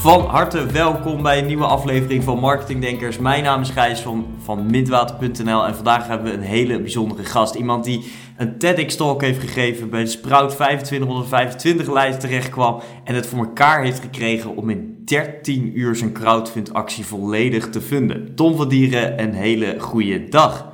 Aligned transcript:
Van 0.00 0.20
harte 0.20 0.66
welkom 0.66 1.22
bij 1.22 1.38
een 1.38 1.46
nieuwe 1.46 1.64
aflevering 1.64 2.24
van 2.24 2.38
Marketing 2.38 2.80
Denkers. 2.80 3.18
Mijn 3.18 3.42
naam 3.42 3.60
is 3.60 3.70
Gijs 3.70 4.00
van, 4.00 4.26
van 4.42 4.70
Midwater.nl 4.70 5.66
en 5.66 5.74
vandaag 5.74 6.06
hebben 6.06 6.26
we 6.26 6.36
een 6.36 6.42
hele 6.42 6.80
bijzondere 6.80 7.24
gast. 7.24 7.54
Iemand 7.54 7.84
die 7.84 8.12
een 8.36 8.58
TEDx-talk 8.58 9.20
heeft 9.20 9.40
gegeven, 9.40 9.90
bij 9.90 10.02
de 10.02 10.10
Sprout 10.10 10.50
2525 10.50 11.92
lijst 11.92 12.20
terecht 12.20 12.48
kwam 12.48 12.80
en 13.04 13.14
het 13.14 13.26
voor 13.26 13.38
elkaar 13.38 13.82
heeft 13.82 14.00
gekregen 14.00 14.56
om 14.56 14.70
in 14.70 15.02
13 15.04 15.78
uur 15.78 15.96
zijn 15.96 16.12
crowdfund-actie 16.12 17.06
volledig 17.06 17.70
te 17.70 17.80
funden. 17.80 18.34
Tom 18.34 18.56
van 18.56 18.68
Dieren, 18.68 19.22
een 19.22 19.34
hele 19.34 19.74
goede 19.78 20.28
dag. 20.28 20.72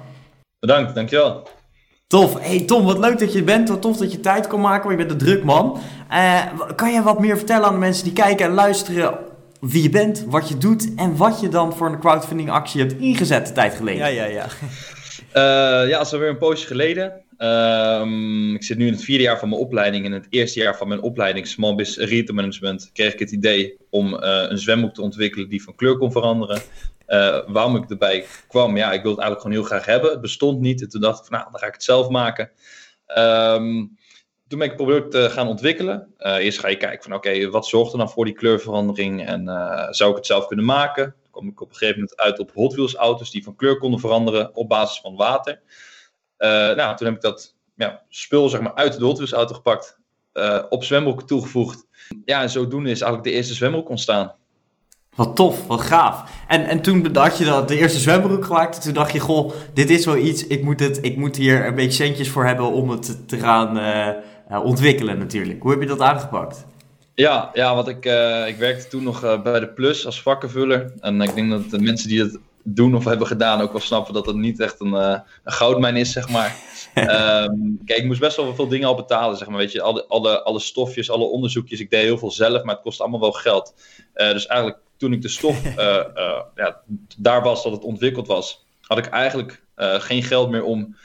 Bedankt, 0.59 0.95
dankjewel. 0.95 1.49
Tof. 2.09 2.41
Hey 2.41 2.61
Tom, 2.61 2.85
wat 2.85 2.99
leuk 2.99 3.19
dat 3.19 3.33
je 3.33 3.43
bent. 3.43 3.69
Wat 3.69 3.83
tof 3.83 3.97
dat 3.97 4.13
je 4.13 4.21
tijd 4.21 4.47
kon 4.47 4.61
maken, 4.61 4.89
want 4.89 5.01
je 5.01 5.07
bent 5.07 5.21
een 5.21 5.27
druk 5.27 5.45
man. 5.45 5.79
Uh, 6.11 6.43
kan 6.77 6.93
je 6.93 7.03
wat 7.03 7.21
meer 7.21 7.37
vertellen 7.37 7.67
aan 7.67 7.73
de 7.73 7.79
mensen 7.79 8.05
die 8.05 8.13
kijken 8.13 8.47
en 8.47 8.53
luisteren 8.53 9.19
wie 9.61 9.83
je 9.83 9.91
bent, 9.91 10.25
wat 10.29 10.49
je 10.49 10.59
doet 10.59 10.95
en 10.97 11.17
wat 11.17 11.41
je 11.41 11.49
dan 11.49 11.77
voor 11.77 11.89
een 11.89 11.99
crowdfunding 11.99 12.51
actie 12.51 12.81
hebt 12.81 12.93
ingezet 12.93 13.47
de 13.47 13.53
tijd 13.53 13.75
geleden? 13.75 13.99
Ja, 14.01 14.07
ja, 14.07 14.25
ja. 14.25 14.47
Uh, 15.35 15.89
ja, 15.89 15.99
dat 15.99 16.07
is 16.07 16.13
alweer 16.13 16.29
een 16.29 16.39
poosje 16.39 16.67
geleden. 16.67 17.13
Um, 17.39 18.55
ik 18.55 18.65
zit 18.65 18.79
nu 18.79 18.87
in 18.87 18.93
het 18.93 19.05
vierde 19.05 19.23
jaar 19.23 19.39
van 19.39 19.49
mijn 19.49 19.61
opleiding. 19.61 20.05
In 20.05 20.13
het 20.13 20.27
eerste 20.31 20.61
jaar 20.61 20.77
van 20.77 20.89
mijn 20.89 21.01
opleiding 21.01 21.47
Small 21.47 21.75
Business 21.75 22.11
Retail 22.11 22.35
Management 22.35 22.91
kreeg 22.93 23.13
ik 23.13 23.19
het 23.19 23.31
idee 23.31 23.77
om 23.91 24.15
uh, 24.15 24.45
een 24.49 24.59
zwembroek 24.59 24.95
te 24.95 25.03
ontwikkelen 25.03 25.49
die 25.49 25.63
van 25.63 25.75
kleur 25.75 25.97
kon 25.97 26.13
veranderen. 26.13 26.61
Uh, 27.09 27.39
waarom 27.47 27.77
ik 27.77 27.91
erbij 27.91 28.27
kwam, 28.49 28.77
ja, 28.77 28.93
ik 28.93 29.03
wilde 29.03 29.21
het 29.21 29.27
eigenlijk 29.27 29.41
gewoon 29.41 29.57
heel 29.57 29.67
graag 29.67 29.85
hebben. 29.85 30.11
Het 30.11 30.21
bestond 30.21 30.61
niet. 30.61 30.83
En 30.83 30.89
toen 30.89 31.01
dacht 31.01 31.19
ik 31.19 31.25
van, 31.25 31.39
nou, 31.39 31.51
dan 31.51 31.61
ga 31.61 31.67
ik 31.67 31.73
het 31.73 31.83
zelf 31.83 32.09
maken. 32.09 32.51
Um, 33.19 33.99
toen 34.49 34.59
ben 34.59 34.71
ik 34.71 34.79
het 34.79 34.87
product 34.87 35.15
uh, 35.15 35.25
gaan 35.25 35.49
ontwikkelen. 35.49 36.15
Uh, 36.19 36.35
eerst 36.37 36.59
ga 36.59 36.69
je 36.69 36.77
kijken 36.77 37.03
van, 37.03 37.15
oké, 37.15 37.51
wat 37.51 37.67
zorgt 37.67 37.93
er 37.93 37.99
dan 37.99 38.11
voor 38.11 38.25
die 38.25 38.35
kleurverandering? 38.35 39.27
En 39.27 39.45
zou 39.91 40.11
ik 40.11 40.17
het 40.17 40.27
zelf 40.27 40.47
kunnen 40.47 40.65
maken? 40.65 41.15
Toen 41.23 41.31
kwam 41.31 41.49
ik 41.49 41.61
op 41.61 41.69
een 41.69 41.77
gegeven 41.77 42.01
moment 42.01 42.21
uit 42.21 42.39
op 42.39 42.51
Hot 42.55 42.75
Wheels 42.75 42.95
auto's 42.95 43.31
die 43.31 43.45
van 43.45 43.57
kleur 43.57 43.79
konden 43.79 44.01
veranderen 44.01 44.57
op 44.57 44.69
basis 44.69 45.01
van 45.01 45.17
water. 45.17 45.61
nou, 46.77 46.97
toen 46.97 47.07
heb 47.07 47.17
ik 47.17 47.23
dat 47.23 47.57
ja, 47.75 48.03
spul 48.09 48.49
zeg 48.49 48.61
maar, 48.61 48.75
uit 48.75 48.99
de 48.99 49.05
Hot 49.05 49.17
Wheels 49.17 49.33
auto 49.33 49.55
gepakt, 49.55 49.99
op 50.69 50.85
zwembroeken 50.85 51.27
toegevoegd. 51.27 51.87
Ja, 52.25 52.43
en 52.43 52.51
zodoende 52.51 52.91
is 52.91 53.01
eigenlijk 53.01 53.31
de 53.31 53.37
eerste 53.37 53.55
zwembroek 53.55 53.89
ontstaan. 53.89 54.35
Wat 55.17 55.37
tof, 55.37 55.67
wat 55.67 55.81
gaaf. 55.81 56.25
En, 56.49 56.67
en 56.67 56.81
toen 56.83 57.17
had 57.17 57.39
je 57.39 57.45
dat, 57.45 57.69
de 57.69 57.79
eerste 57.79 57.99
zwembroek 57.99 58.45
gemaakt. 58.45 58.83
Toen 58.83 58.95
dacht 58.95 59.13
je, 59.13 59.21
goh, 59.21 59.53
dit 59.75 59.91
is 59.91 60.05
wel 60.05 60.17
iets. 60.17 60.47
Ik 60.47 60.63
moet, 60.63 60.81
het, 60.81 60.99
ik 61.03 61.17
moet 61.17 61.37
hier 61.37 61.67
een 61.67 61.75
beetje 61.75 62.05
centjes 62.05 62.31
voor 62.31 62.47
hebben 62.47 62.73
om 62.73 62.91
het 62.91 63.29
te 63.29 63.39
gaan 63.39 63.79
uh, 63.79 64.65
ontwikkelen 64.65 65.19
natuurlijk. 65.19 65.63
Hoe 65.63 65.71
heb 65.71 65.81
je 65.81 65.87
dat 65.87 66.01
aangepakt? 66.01 66.67
Ja, 67.15 67.51
ja 67.53 67.75
want 67.75 67.89
ik, 67.89 68.07
uh, 68.07 68.49
ik 68.49 68.57
werkte 68.57 68.89
toen 68.89 69.03
nog 69.03 69.25
uh, 69.25 69.43
bij 69.43 69.61
de 69.61 69.69
Plus 69.69 70.07
als 70.07 70.23
vakkenvuller. 70.23 70.93
En 71.01 71.21
ik 71.21 71.35
denk 71.35 71.51
dat 71.51 71.71
de 71.71 71.79
mensen 71.79 72.09
die 72.09 72.19
dat 72.19 72.39
doen 72.63 72.95
of 72.95 73.05
hebben 73.05 73.27
gedaan 73.27 73.61
ook 73.61 73.73
wel 73.73 73.81
snappen 73.81 74.15
dat 74.15 74.27
het 74.27 74.37
niet 74.37 74.61
echt 74.61 74.81
een, 74.81 74.93
een 74.93 75.23
goudmijn 75.45 75.97
is, 75.97 76.13
zeg 76.13 76.29
maar. 76.29 76.57
um, 77.45 77.81
kijk, 77.87 77.99
ik 77.99 78.05
moest 78.05 78.21
best 78.21 78.37
wel 78.37 78.55
veel 78.55 78.69
dingen 78.69 78.89
al 78.89 78.95
betalen, 78.95 79.37
zeg 79.37 79.49
maar. 79.49 79.59
Weet 79.59 79.73
je, 79.73 79.83
alle, 79.83 80.07
alle, 80.07 80.43
alle 80.43 80.61
stofjes, 80.61 81.11
alle 81.11 81.25
onderzoekjes. 81.25 81.81
Ik 81.81 81.91
deed 81.91 82.03
heel 82.03 82.19
veel 82.19 82.31
zelf, 82.31 82.63
maar 82.63 82.75
het 82.75 82.85
kost 82.85 83.01
allemaal 83.01 83.21
wel 83.21 83.33
geld. 83.33 83.75
dus 84.15 84.47
eigenlijk 84.47 84.79
toen 84.97 85.13
ik 85.13 85.23
de 85.23 85.29
stof 85.29 85.65
uh, 85.65 85.75
uh, 86.15 86.41
ja, 86.55 86.81
daar 87.17 87.43
was 87.43 87.63
dat 87.63 87.73
het 87.73 87.85
ontwikkeld 87.85 88.27
was, 88.27 88.67
had 88.81 88.99
ik 88.99 89.07
eigenlijk 89.07 89.65
uh, 89.77 89.95
geen 90.01 90.23
geld 90.23 90.51
meer 90.51 90.63
om, 90.63 90.97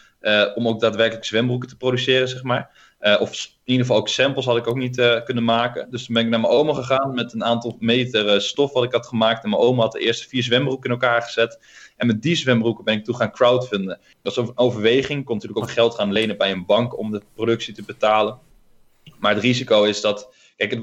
om 0.56 0.68
ook 0.68 0.80
daadwerkelijk 0.80 1.26
zwembroeken 1.26 1.70
te 1.70 1.78
produceren, 1.78 2.28
zeg 2.28 2.44
maar. 2.44 2.96
of 3.20 3.32
in 3.46 3.50
ieder 3.64 3.86
geval 3.86 4.00
ook 4.00 4.08
samples 4.08 4.46
had 4.46 4.58
ik 4.58 4.68
ook 4.68 4.76
niet 4.76 5.22
kunnen 5.24 5.44
maken. 5.44 5.88
Dus 5.92 6.06
toen 6.06 6.14
ben 6.14 6.24
ik 6.24 6.30
naar 6.30 6.40
mijn 6.40 6.54
oma 6.54 6.74
gegaan 6.74 7.14
met 7.14 7.34
een 7.34 7.44
aantal 7.44 7.76
meter 7.80 8.42
stof 8.42 8.74
wat 8.74 8.84
ik 8.84 8.92
had 8.92 9.08
gemaakt. 9.08 9.44
En 9.44 9.50
mijn 9.50 9.62
oma 9.62 9.82
had 9.82 9.92
de 9.92 10.00
eerste 10.00 10.28
vier 10.28 10.44
zwembroeken 10.44 10.90
in 10.90 10.92
elkaar 10.92 11.22
gezet. 11.22 11.60
En 11.98 12.08
met 12.08 12.22
die 12.22 12.36
zwembroeken 12.36 12.84
ben 12.84 12.98
ik 12.98 13.04
toen 13.04 13.16
gaan 13.16 13.32
crowdfunden. 13.32 14.00
Dat 14.22 14.36
was 14.36 14.48
een 14.48 14.58
overweging. 14.58 15.20
Ik 15.20 15.26
kon 15.26 15.36
natuurlijk 15.36 15.62
ook 15.62 15.72
geld 15.72 15.96
gaan 15.96 16.12
lenen 16.12 16.38
bij 16.38 16.52
een 16.52 16.66
bank 16.66 16.98
om 16.98 17.12
de 17.12 17.22
productie 17.36 17.74
te 17.74 17.84
betalen. 17.84 18.40
Maar 19.20 19.34
het 19.34 19.44
risico 19.44 19.84
is 19.84 20.02
dat. 20.02 20.34
Kijk, 20.56 20.72
het, 20.72 20.82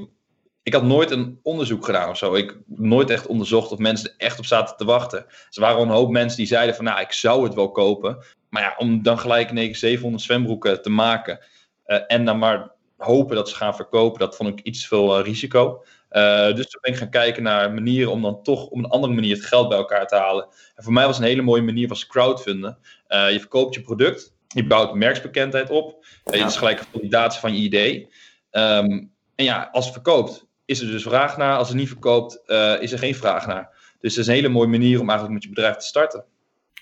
ik 0.68 0.74
had 0.74 0.82
nooit 0.82 1.10
een 1.10 1.38
onderzoek 1.42 1.84
gedaan 1.84 2.10
of 2.10 2.16
zo. 2.16 2.34
Ik 2.34 2.56
nooit 2.66 3.10
echt 3.10 3.26
onderzocht 3.26 3.70
of 3.70 3.78
mensen 3.78 4.08
er 4.10 4.14
echt 4.16 4.38
op 4.38 4.44
zaten 4.44 4.76
te 4.76 4.84
wachten. 4.84 5.18
Er 5.50 5.60
waren 5.60 5.82
een 5.82 5.88
hoop 5.88 6.10
mensen 6.10 6.36
die 6.36 6.46
zeiden 6.46 6.74
van, 6.74 6.84
nou, 6.84 7.00
ik 7.00 7.12
zou 7.12 7.44
het 7.44 7.54
wel 7.54 7.70
kopen. 7.70 8.24
Maar 8.48 8.62
ja, 8.62 8.74
om 8.76 9.02
dan 9.02 9.18
gelijk 9.18 9.52
9, 9.52 9.76
700 9.76 10.22
zwembroeken 10.22 10.82
te 10.82 10.90
maken 10.90 11.38
uh, 11.86 11.98
en 12.06 12.24
dan 12.24 12.38
maar 12.38 12.70
hopen 12.96 13.36
dat 13.36 13.48
ze 13.48 13.54
gaan 13.54 13.76
verkopen, 13.76 14.18
dat 14.18 14.36
vond 14.36 14.58
ik 14.58 14.66
iets 14.66 14.86
veel 14.86 15.18
uh, 15.18 15.24
risico. 15.24 15.84
Uh, 16.10 16.54
dus 16.54 16.68
toen 16.68 16.80
ben 16.80 16.92
ik 16.92 16.98
gaan 16.98 17.10
kijken 17.10 17.42
naar 17.42 17.72
manieren 17.72 18.12
om 18.12 18.22
dan 18.22 18.42
toch 18.42 18.66
op 18.66 18.78
een 18.78 18.88
andere 18.88 19.12
manier 19.12 19.36
het 19.36 19.44
geld 19.44 19.68
bij 19.68 19.78
elkaar 19.78 20.06
te 20.06 20.16
halen. 20.16 20.48
En 20.74 20.84
voor 20.84 20.92
mij 20.92 21.06
was 21.06 21.18
een 21.18 21.24
hele 21.24 21.42
mooie 21.42 21.62
manier 21.62 21.88
was 21.88 22.06
crowdfunden. 22.06 22.78
je 23.08 23.36
verkoopt 23.38 23.74
je 23.74 23.82
product, 23.82 24.34
je 24.48 24.66
bouwt 24.66 24.94
merksbekendheid 24.94 25.70
op. 25.70 26.04
Je 26.24 26.38
is 26.38 26.56
gelijk 26.56 26.78
een 26.78 26.86
validatie 26.92 27.40
van 27.40 27.54
je 27.54 27.60
idee. 27.60 28.08
Um, 28.50 29.16
en 29.38 29.44
ja, 29.44 29.68
als 29.72 29.84
het 29.84 29.94
verkoopt, 29.94 30.47
is 30.68 30.80
er 30.80 30.86
dus 30.86 31.02
vraag 31.02 31.36
naar. 31.36 31.56
Als 31.56 31.68
het 31.68 31.76
niet 31.76 31.88
verkoopt, 31.88 32.42
uh, 32.46 32.82
is 32.82 32.92
er 32.92 32.98
geen 32.98 33.14
vraag 33.14 33.46
naar. 33.46 33.68
Dus 34.00 34.14
dat 34.14 34.22
is 34.22 34.26
een 34.26 34.34
hele 34.34 34.48
mooie 34.48 34.68
manier 34.68 35.00
om 35.00 35.08
eigenlijk 35.08 35.32
met 35.32 35.42
je 35.42 35.54
bedrijf 35.54 35.76
te 35.76 35.86
starten. 35.86 36.24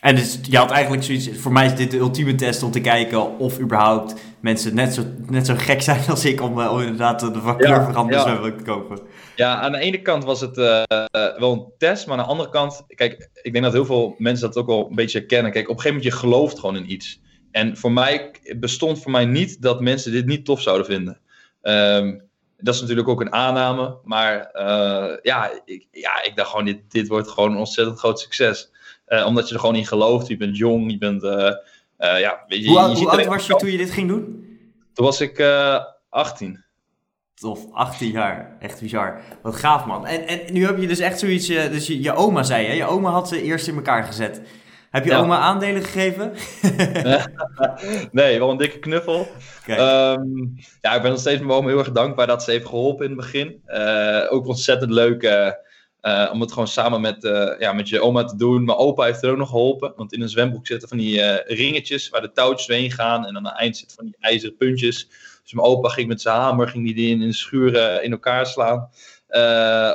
En 0.00 0.14
dus 0.14 0.38
je 0.42 0.56
had 0.56 0.70
eigenlijk 0.70 1.02
zoiets, 1.02 1.28
voor 1.32 1.52
mij 1.52 1.66
is 1.66 1.74
dit 1.74 1.91
de 1.91 1.96
ultieme 1.96 2.34
test 2.34 2.62
om 2.62 2.70
te 2.70 2.80
kijken 2.80 3.38
of 3.38 3.60
überhaupt 3.60 4.14
mensen 4.41 4.75
net 4.75 4.94
zo, 4.94 5.02
net 5.26 5.46
zo 5.46 5.54
gek 5.56 5.82
zijn 5.82 6.06
als 6.08 6.25
ik 6.25 6.41
om, 6.41 6.60
om 6.60 6.80
inderdaad 6.80 7.20
de 7.20 7.41
vakleurveranders 7.41 8.25
ja, 8.25 8.30
ja. 8.30 8.41
te 8.41 8.62
kopen. 8.64 8.98
Ja, 9.36 9.60
aan 9.60 9.72
de 9.72 9.78
ene 9.78 10.02
kant 10.02 10.25
was 10.25 10.41
het 10.41 10.58
uh, 10.58 10.82
wel 11.38 11.52
een 11.52 11.72
test, 11.78 12.06
maar 12.06 12.19
aan 12.19 12.25
de 12.25 12.30
andere 12.30 12.48
kant, 12.48 12.84
kijk, 12.86 13.30
ik 13.42 13.52
denk 13.52 13.64
dat 13.64 13.72
heel 13.72 13.84
veel 13.84 14.14
mensen 14.19 14.46
dat 14.46 14.56
ook 14.56 14.66
wel 14.66 14.86
een 14.88 14.94
beetje 14.94 15.19
herkennen. 15.19 15.52
Kijk, 15.52 15.69
op 15.69 15.76
een 15.76 15.80
gegeven 15.80 16.02
moment 16.02 16.14
je 16.14 16.26
gelooft 16.26 16.58
gewoon 16.58 16.76
in 16.76 16.92
iets. 16.92 17.20
En 17.50 17.76
voor 17.76 17.92
mij 17.92 18.30
bestond 18.56 19.02
voor 19.02 19.10
mij 19.10 19.25
niet 19.25 19.62
dat 19.62 19.80
mensen 19.80 20.12
dit 20.12 20.26
niet 20.26 20.44
tof 20.44 20.60
zouden 20.60 20.86
vinden. 20.86 21.20
Um, 21.62 22.25
dat 22.56 22.75
is 22.75 22.81
natuurlijk 22.81 23.09
ook 23.09 23.21
een 23.21 23.33
aanname. 23.33 23.99
Maar 24.05 24.50
uh, 24.55 25.17
ja, 25.22 25.50
ik, 25.65 25.87
ja, 25.91 26.22
ik 26.22 26.37
dacht 26.37 26.50
gewoon, 26.50 26.65
dit, 26.65 26.91
dit 26.91 27.09
wordt 27.09 27.28
gewoon 27.28 27.50
een 27.50 27.59
ontzettend 27.59 27.99
groot 27.99 28.21
succes. 28.21 28.71
Uh, 29.09 29.27
omdat 29.27 29.49
je 29.49 29.55
er 29.55 29.61
gewoon 29.61 29.75
in 29.75 29.87
gelooft. 29.87 30.27
Je 30.27 30.37
bent 30.37 30.56
jong, 30.56 30.91
je 30.91 30.99
bent... 30.99 31.22
Uh, 31.22 31.50
ja, 31.99 32.44
weet 32.49 32.65
je, 32.65 32.69
hoe 32.69 32.89
je, 32.91 32.97
hoe 32.97 33.11
oud 33.11 33.27
was 33.27 33.47
je 33.47 33.56
toen 33.56 33.71
je 33.71 33.77
dit 33.77 33.91
ging 33.91 34.09
doen? 34.09 34.44
Toen 34.93 35.05
was 35.05 35.21
ik 35.21 35.41
18. 36.09 36.65
Tof, 37.34 37.72
18 37.72 38.11
jaar. 38.11 38.56
Echt 38.61 38.81
bizar. 38.81 39.21
Wat 39.43 39.56
gaaf, 39.56 39.84
man. 39.84 40.06
En, 40.06 40.27
en 40.27 40.53
nu 40.53 40.67
heb 40.67 40.78
je 40.78 40.87
dus 40.87 40.99
echt 40.99 41.19
zoiets... 41.19 41.47
dus 41.47 41.87
je, 41.87 42.03
je 42.03 42.15
oma 42.15 42.43
zei, 42.43 42.67
hè? 42.67 42.73
Je 42.73 42.84
oma 42.84 43.11
had 43.11 43.28
ze 43.28 43.43
eerst 43.43 43.69
in 43.69 43.77
elkaar 43.77 44.05
gezet. 44.05 44.41
Heb 44.96 45.04
je 45.04 45.10
ja. 45.10 45.19
oma 45.19 45.38
aandelen 45.38 45.82
gegeven? 45.84 46.32
nee, 48.12 48.38
wel 48.38 48.50
een 48.50 48.56
dikke 48.56 48.78
knuffel. 48.78 49.28
Um, 49.69 50.54
ja, 50.81 50.94
ik 50.94 51.02
ben 51.02 51.10
nog 51.10 51.20
steeds 51.20 51.40
mijn 51.40 51.52
oma 51.52 51.69
heel 51.69 51.78
erg 51.78 51.93
dankbaar 51.93 52.26
dat 52.26 52.43
ze 52.43 52.50
heeft 52.50 52.66
geholpen 52.66 53.04
in 53.04 53.10
het 53.10 53.20
begin. 53.20 53.62
Uh, 53.69 54.26
ook 54.28 54.46
ontzettend 54.46 54.90
leuk 54.90 55.22
uh, 55.22 55.50
uh, 56.02 56.31
om 56.32 56.40
het 56.40 56.52
gewoon 56.52 56.69
samen 56.69 57.00
met, 57.00 57.16
ja, 57.58 57.72
met 57.72 57.88
je 57.88 58.02
oma 58.02 58.25
te 58.25 58.37
doen. 58.37 58.64
Mijn 58.64 58.78
opa 58.78 59.04
heeft 59.04 59.22
er 59.22 59.31
ook 59.31 59.37
nog 59.37 59.48
geholpen. 59.48 59.93
Want 59.96 60.12
in 60.12 60.22
een 60.22 60.28
zwembroek 60.28 60.66
zitten 60.66 60.88
van 60.88 60.99
die 60.99 61.42
ringetjes 61.42 62.08
waar 62.08 62.20
de 62.20 62.32
touwtjes 62.32 62.66
doorheen 62.66 62.90
gaan. 62.90 63.26
En 63.26 63.37
aan 63.37 63.44
het 63.44 63.58
eind 63.58 63.76
zitten 63.76 63.96
van 63.96 64.06
die 64.06 64.16
ijzeren 64.20 64.56
puntjes. 64.56 65.08
Dus 65.42 65.52
mijn 65.52 65.66
opa 65.66 65.88
ging 65.88 66.08
met 66.08 66.20
zijn 66.20 66.37
hamer 66.37 66.69
ging 66.69 66.94
die 66.94 67.10
in 67.10 67.19
de 67.19 67.32
schuren 67.32 68.02
in 68.02 68.12
elkaar 68.12 68.46
slaan. 68.46 68.88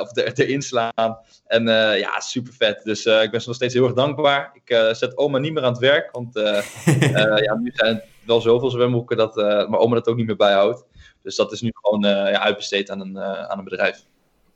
Of 0.00 0.16
er, 0.16 0.32
erin 0.34 0.62
slaan. 0.62 1.18
En 1.46 1.68
uh, 1.68 1.98
ja, 1.98 2.20
super 2.20 2.52
vet. 2.52 2.80
Dus 2.84 3.06
uh, 3.06 3.22
ik 3.22 3.30
ben 3.30 3.40
ze 3.40 3.46
nog 3.46 3.56
steeds 3.56 3.74
heel 3.74 3.84
erg 3.84 3.94
dankbaar. 3.94 4.50
Ik 4.64 4.94
zet 4.96 5.16
oma 5.16 5.38
niet 5.38 5.52
meer 5.52 5.62
aan 5.62 5.72
het 5.72 5.80
werk. 5.80 6.10
Want 6.10 6.34
ja, 7.46 7.54
nu 7.54 7.70
zijn 7.74 7.94
het 7.94 8.04
wel 8.26 8.40
zoveel 8.40 8.70
zwemboeken 8.70 9.16
dat 9.16 9.34
mijn 9.34 9.76
oma 9.76 9.94
dat 9.94 10.08
ook 10.08 10.16
niet 10.16 10.26
meer 10.26 10.36
bijhoudt. 10.36 10.84
Dus 11.22 11.36
dat 11.36 11.52
is 11.52 11.60
nu 11.60 11.70
gewoon 11.74 12.00
ja, 12.00 12.40
uitbesteed 12.40 12.90
aan 12.90 13.00
een, 13.00 13.18
aan 13.20 13.58
een 13.58 13.64
bedrijf. 13.64 14.04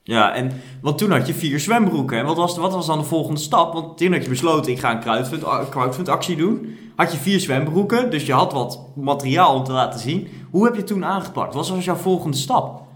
Ja, 0.07 0.33
en 0.33 0.51
want 0.81 0.97
toen 0.97 1.11
had 1.11 1.27
je 1.27 1.33
vier 1.33 1.59
zwembroeken. 1.59 2.17
En 2.17 2.25
wat 2.25 2.37
was, 2.37 2.57
wat 2.57 2.73
was 2.73 2.85
dan 2.85 2.97
de 2.97 3.03
volgende 3.03 3.39
stap? 3.39 3.73
Want 3.73 3.97
toen 3.97 4.13
had 4.13 4.23
je 4.23 4.29
besloten, 4.29 4.71
ik 4.71 4.79
ga 4.79 4.91
een 4.91 4.99
crowdfund, 4.99 5.69
crowdfund 5.69 6.09
actie 6.09 6.35
doen. 6.35 6.77
Had 6.95 7.11
je 7.11 7.17
vier 7.17 7.39
zwembroeken, 7.39 8.09
dus 8.09 8.25
je 8.25 8.33
had 8.33 8.53
wat 8.53 8.87
materiaal 8.95 9.55
om 9.55 9.63
te 9.63 9.71
laten 9.71 9.99
zien. 9.99 10.27
Hoe 10.51 10.65
heb 10.65 10.75
je 10.75 10.83
toen 10.83 11.05
aangepakt? 11.05 11.53
Wat 11.53 11.69
was 11.69 11.85
jouw 11.85 11.95
volgende 11.95 12.37
stap? 12.37 12.86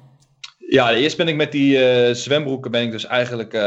Ja, 0.72 0.94
eerst 0.94 1.18
ben 1.18 1.28
ik 1.28 1.36
met 1.36 1.52
die 1.52 1.78
uh, 1.78 2.14
zwembroeken 2.14 2.72
ben 2.72 2.82
ik 2.82 2.92
dus 2.92 3.06
eigenlijk... 3.06 3.54
Uh, 3.54 3.62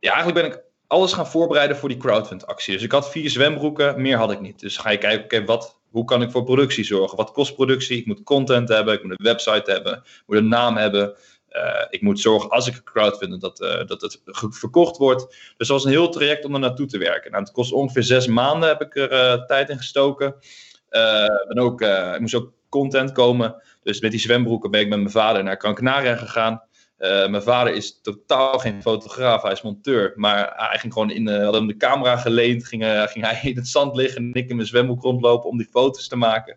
ja, 0.00 0.12
eigenlijk 0.12 0.34
ben 0.34 0.44
ik 0.44 0.62
alles 0.86 1.12
gaan 1.12 1.26
voorbereiden 1.26 1.76
voor 1.76 1.88
die 1.88 1.98
crowdfund 1.98 2.46
actie. 2.46 2.74
Dus 2.74 2.82
ik 2.82 2.92
had 2.92 3.10
vier 3.10 3.30
zwembroeken, 3.30 4.00
meer 4.00 4.16
had 4.16 4.32
ik 4.32 4.40
niet. 4.40 4.60
Dus 4.60 4.76
ga 4.76 4.90
je 4.90 4.98
kijken, 4.98 5.24
oké, 5.24 5.44
wat, 5.44 5.78
hoe 5.90 6.04
kan 6.04 6.22
ik 6.22 6.30
voor 6.30 6.44
productie 6.44 6.84
zorgen? 6.84 7.16
Wat 7.16 7.30
kost 7.30 7.54
productie? 7.54 7.98
Ik 7.98 8.06
moet 8.06 8.22
content 8.22 8.68
hebben, 8.68 8.94
ik 8.94 9.02
moet 9.02 9.10
een 9.10 9.26
website 9.26 9.70
hebben, 9.70 9.92
ik 9.92 10.22
moet 10.26 10.36
een 10.36 10.48
naam 10.48 10.76
hebben. 10.76 11.14
Uh, 11.50 11.84
ik 11.90 12.02
moet 12.02 12.20
zorgen 12.20 12.50
als 12.50 12.66
ik 12.66 12.74
een 12.74 12.84
crowdfund 12.84 13.40
dat, 13.40 13.60
uh, 13.60 13.86
dat 13.86 14.00
het 14.00 14.20
verkocht 14.50 14.96
wordt. 14.96 15.26
Dus 15.28 15.68
dat 15.68 15.68
was 15.68 15.84
een 15.84 15.90
heel 15.90 16.08
traject 16.08 16.44
om 16.44 16.54
er 16.54 16.60
naartoe 16.60 16.86
te 16.86 16.98
werken. 16.98 17.30
Nou, 17.30 17.42
het 17.42 17.52
kost 17.52 17.72
ongeveer 17.72 18.02
zes 18.02 18.26
maanden 18.26 18.68
heb 18.68 18.82
ik 18.82 18.96
er 18.96 19.46
tijd 19.46 19.68
in 19.68 19.76
gestoken. 19.76 20.34
en 21.48 21.60
ook, 21.60 21.80
ik 21.80 22.20
moest 22.20 22.34
ook 22.34 22.52
content 22.74 23.12
komen. 23.12 23.62
Dus 23.82 24.00
met 24.00 24.10
die 24.10 24.20
zwembroeken 24.20 24.70
ben 24.70 24.80
ik 24.80 24.88
met 24.88 24.98
mijn 24.98 25.10
vader 25.10 25.44
naar 25.44 25.56
Gran 25.58 25.74
Canaria 25.74 26.16
gegaan. 26.16 26.62
mijn 26.98 27.42
vader 27.42 27.74
is 27.74 28.00
totaal 28.00 28.58
geen 28.58 28.82
fotograaf, 28.82 29.42
hij 29.42 29.52
is 29.52 29.62
monteur. 29.62 30.12
Maar 30.16 30.52
hij 30.56 30.78
ging 30.78 30.92
gewoon 30.92 31.10
in, 31.10 31.28
hadden 31.28 31.54
hem 31.54 31.66
de 31.66 31.76
camera 31.76 32.16
geleend, 32.16 32.66
ging, 32.66 32.84
ging 33.12 33.24
hij 33.24 33.40
in 33.42 33.56
het 33.56 33.68
zand 33.68 33.96
liggen 33.96 34.22
en 34.22 34.32
ik 34.32 34.48
in 34.48 34.56
mijn 34.56 34.68
zwembroek 34.68 35.02
rondlopen 35.02 35.50
om 35.50 35.58
die 35.58 35.68
foto's 35.70 36.08
te 36.08 36.16
maken. 36.16 36.56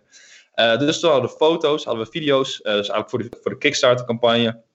dus 0.55 0.99
toen 0.99 1.11
hadden 1.11 1.29
we 1.29 1.35
foto's, 1.35 1.83
hadden 1.83 2.05
we 2.05 2.11
video's, 2.11 2.57
dus 2.57 2.73
eigenlijk 2.73 3.09
voor 3.09 3.19
de, 3.19 3.29
voor 3.41 3.51
de 3.51 3.57
Kickstarter 3.57 4.05
campagne. 4.05 4.65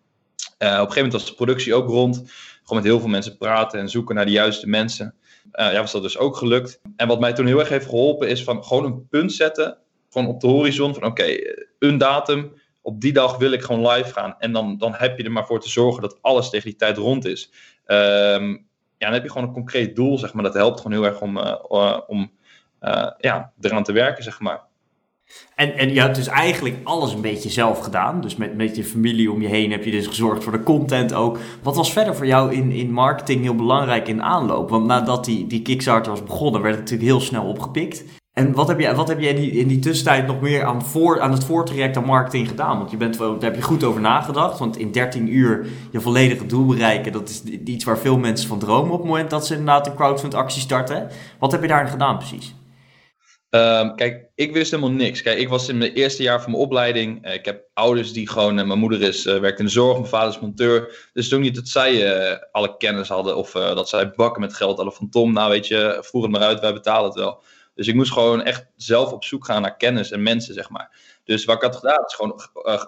Uh, 0.62 0.68
op 0.68 0.72
een 0.72 0.78
gegeven 0.78 0.94
moment 0.94 1.12
was 1.12 1.26
de 1.26 1.34
productie 1.34 1.74
ook 1.74 1.88
rond. 1.88 2.16
Gewoon 2.62 2.82
met 2.82 2.84
heel 2.84 3.00
veel 3.00 3.08
mensen 3.08 3.36
praten 3.36 3.80
en 3.80 3.88
zoeken 3.88 4.14
naar 4.14 4.24
de 4.24 4.30
juiste 4.30 4.68
mensen. 4.68 5.14
Ja, 5.52 5.80
was 5.80 5.92
dat 5.92 6.02
dus 6.02 6.18
ook 6.18 6.36
gelukt. 6.36 6.80
En 6.96 7.08
wat 7.08 7.20
mij 7.20 7.32
toen 7.32 7.46
heel 7.46 7.58
erg 7.58 7.68
heeft 7.68 7.88
geholpen 7.88 8.28
is 8.28 8.44
van 8.44 8.64
gewoon 8.64 8.84
een 8.84 9.08
punt 9.08 9.32
zetten. 9.32 9.78
Gewoon 10.12 10.28
op 10.28 10.40
de 10.40 10.46
horizon 10.46 10.94
van 10.94 11.04
oké, 11.04 11.22
okay, 11.22 11.56
een 11.78 11.98
datum. 11.98 12.52
Op 12.82 13.00
die 13.00 13.12
dag 13.12 13.36
wil 13.36 13.52
ik 13.52 13.62
gewoon 13.62 13.88
live 13.88 14.12
gaan. 14.12 14.34
En 14.38 14.52
dan, 14.52 14.78
dan 14.78 14.94
heb 14.94 15.18
je 15.18 15.24
er 15.24 15.32
maar 15.32 15.46
voor 15.46 15.60
te 15.60 15.68
zorgen 15.68 16.02
dat 16.02 16.18
alles 16.20 16.50
tegen 16.50 16.68
die 16.68 16.78
tijd 16.78 16.96
rond 16.96 17.24
is. 17.24 17.52
Um, 17.86 18.66
ja, 18.96 19.08
dan 19.08 19.12
heb 19.12 19.22
je 19.22 19.30
gewoon 19.30 19.48
een 19.48 19.54
concreet 19.54 19.96
doel, 19.96 20.18
zeg 20.18 20.32
maar. 20.32 20.42
Dat 20.42 20.54
helpt 20.54 20.80
gewoon 20.80 20.92
heel 20.98 21.10
erg 21.10 21.20
om, 21.20 21.38
uh, 21.38 21.98
om 22.06 22.32
ja, 23.18 23.52
eraan 23.60 23.84
te 23.84 23.92
werken, 23.92 24.24
zeg 24.24 24.40
maar. 24.40 24.60
En, 25.54 25.76
en 25.76 25.92
je 25.92 26.00
hebt 26.00 26.14
dus 26.14 26.26
eigenlijk 26.26 26.76
alles 26.84 27.12
een 27.12 27.20
beetje 27.20 27.50
zelf 27.50 27.78
gedaan. 27.78 28.20
Dus 28.20 28.36
met, 28.36 28.56
met 28.56 28.76
je 28.76 28.84
familie 28.84 29.30
om 29.30 29.42
je 29.42 29.48
heen 29.48 29.70
heb 29.70 29.84
je 29.84 29.90
dus 29.90 30.06
gezorgd 30.06 30.44
voor 30.44 30.52
de 30.52 30.62
content 30.62 31.14
ook. 31.14 31.38
Wat 31.62 31.76
was 31.76 31.92
verder 31.92 32.16
voor 32.16 32.26
jou 32.26 32.54
in, 32.54 32.70
in 32.70 32.92
marketing 32.92 33.42
heel 33.42 33.54
belangrijk 33.54 34.08
in 34.08 34.22
aanloop? 34.22 34.70
Want 34.70 34.86
nadat 34.86 35.24
die, 35.24 35.46
die 35.46 35.62
Kickstarter 35.62 36.12
was 36.12 36.24
begonnen, 36.24 36.62
werd 36.62 36.74
het 36.74 36.82
natuurlijk 36.82 37.10
heel 37.10 37.20
snel 37.20 37.44
opgepikt. 37.44 38.04
En 38.32 38.52
wat 38.52 38.68
heb 38.68 38.80
je, 38.80 38.94
wat 38.94 39.08
heb 39.08 39.20
je 39.20 39.28
in, 39.28 39.36
die, 39.36 39.50
in 39.50 39.68
die 39.68 39.78
tussentijd 39.78 40.26
nog 40.26 40.40
meer 40.40 40.64
aan, 40.64 40.82
voor, 40.84 41.20
aan 41.20 41.32
het 41.32 41.44
voortraject 41.44 41.96
aan 41.96 42.04
marketing 42.04 42.48
gedaan? 42.48 42.78
Want 42.78 42.90
je 42.90 42.96
bent, 42.96 43.18
daar 43.18 43.36
heb 43.40 43.54
je 43.54 43.62
goed 43.62 43.84
over 43.84 44.00
nagedacht. 44.00 44.58
Want 44.58 44.76
in 44.76 44.92
13 44.92 45.34
uur 45.34 45.66
je 45.90 46.00
volledige 46.00 46.46
doel 46.46 46.66
bereiken, 46.66 47.12
dat 47.12 47.28
is 47.28 47.42
iets 47.42 47.84
waar 47.84 47.98
veel 47.98 48.18
mensen 48.18 48.48
van 48.48 48.58
dromen 48.58 48.92
op 48.92 48.98
het 48.98 49.08
moment 49.08 49.30
dat 49.30 49.46
ze 49.46 49.52
inderdaad 49.52 49.86
een 49.86 49.94
crowdfund 49.94 50.34
actie 50.34 50.60
starten. 50.60 51.08
Wat 51.38 51.52
heb 51.52 51.62
je 51.62 51.68
daarin 51.68 51.90
gedaan 51.90 52.18
precies? 52.18 52.54
Um, 53.50 53.94
kijk, 53.96 54.30
ik 54.34 54.52
wist 54.52 54.70
helemaal 54.70 54.92
niks. 54.92 55.22
Kijk, 55.22 55.38
ik 55.38 55.48
was 55.48 55.68
in 55.68 55.78
mijn 55.78 55.92
eerste 55.92 56.22
jaar 56.22 56.42
van 56.42 56.50
mijn 56.50 56.62
opleiding. 56.62 57.26
Uh, 57.26 57.34
ik 57.34 57.44
heb 57.44 57.64
ouders 57.74 58.12
die 58.12 58.28
gewoon, 58.28 58.58
uh, 58.58 58.64
mijn 58.64 58.78
moeder 58.78 59.02
is, 59.02 59.26
uh, 59.26 59.38
werkt 59.38 59.58
in 59.58 59.64
de 59.64 59.70
zorg, 59.70 59.96
mijn 59.96 60.08
vader 60.08 60.34
is 60.34 60.40
monteur. 60.40 61.08
Dus 61.12 61.28
toen 61.28 61.40
niet 61.40 61.54
dat 61.54 61.68
zij 61.68 62.40
alle 62.52 62.76
kennis 62.76 63.08
hadden 63.08 63.36
of 63.36 63.50
dat 63.50 63.88
zij 63.88 64.10
bakken 64.10 64.40
met 64.40 64.54
geld 64.54 64.76
hadden 64.76 64.94
van 64.94 65.08
Tom. 65.08 65.32
Nou 65.32 65.50
weet 65.50 65.66
je, 65.66 65.98
voer 66.00 66.22
het 66.22 66.30
maar 66.30 66.40
uit, 66.40 66.60
wij 66.60 66.72
betalen 66.72 67.04
het 67.04 67.18
wel. 67.18 67.42
Dus 67.74 67.88
ik 67.88 67.94
moest 67.94 68.12
gewoon 68.12 68.42
echt 68.42 68.66
zelf 68.76 69.12
op 69.12 69.24
zoek 69.24 69.44
gaan 69.44 69.62
naar 69.62 69.76
kennis 69.76 70.10
en 70.10 70.22
mensen, 70.22 70.54
zeg 70.54 70.70
maar. 70.70 71.20
Dus 71.24 71.44
wat 71.44 71.56
ik 71.56 71.62
had 71.62 71.76
gedaan, 71.76 72.04
is 72.06 72.14
gewoon 72.14 72.40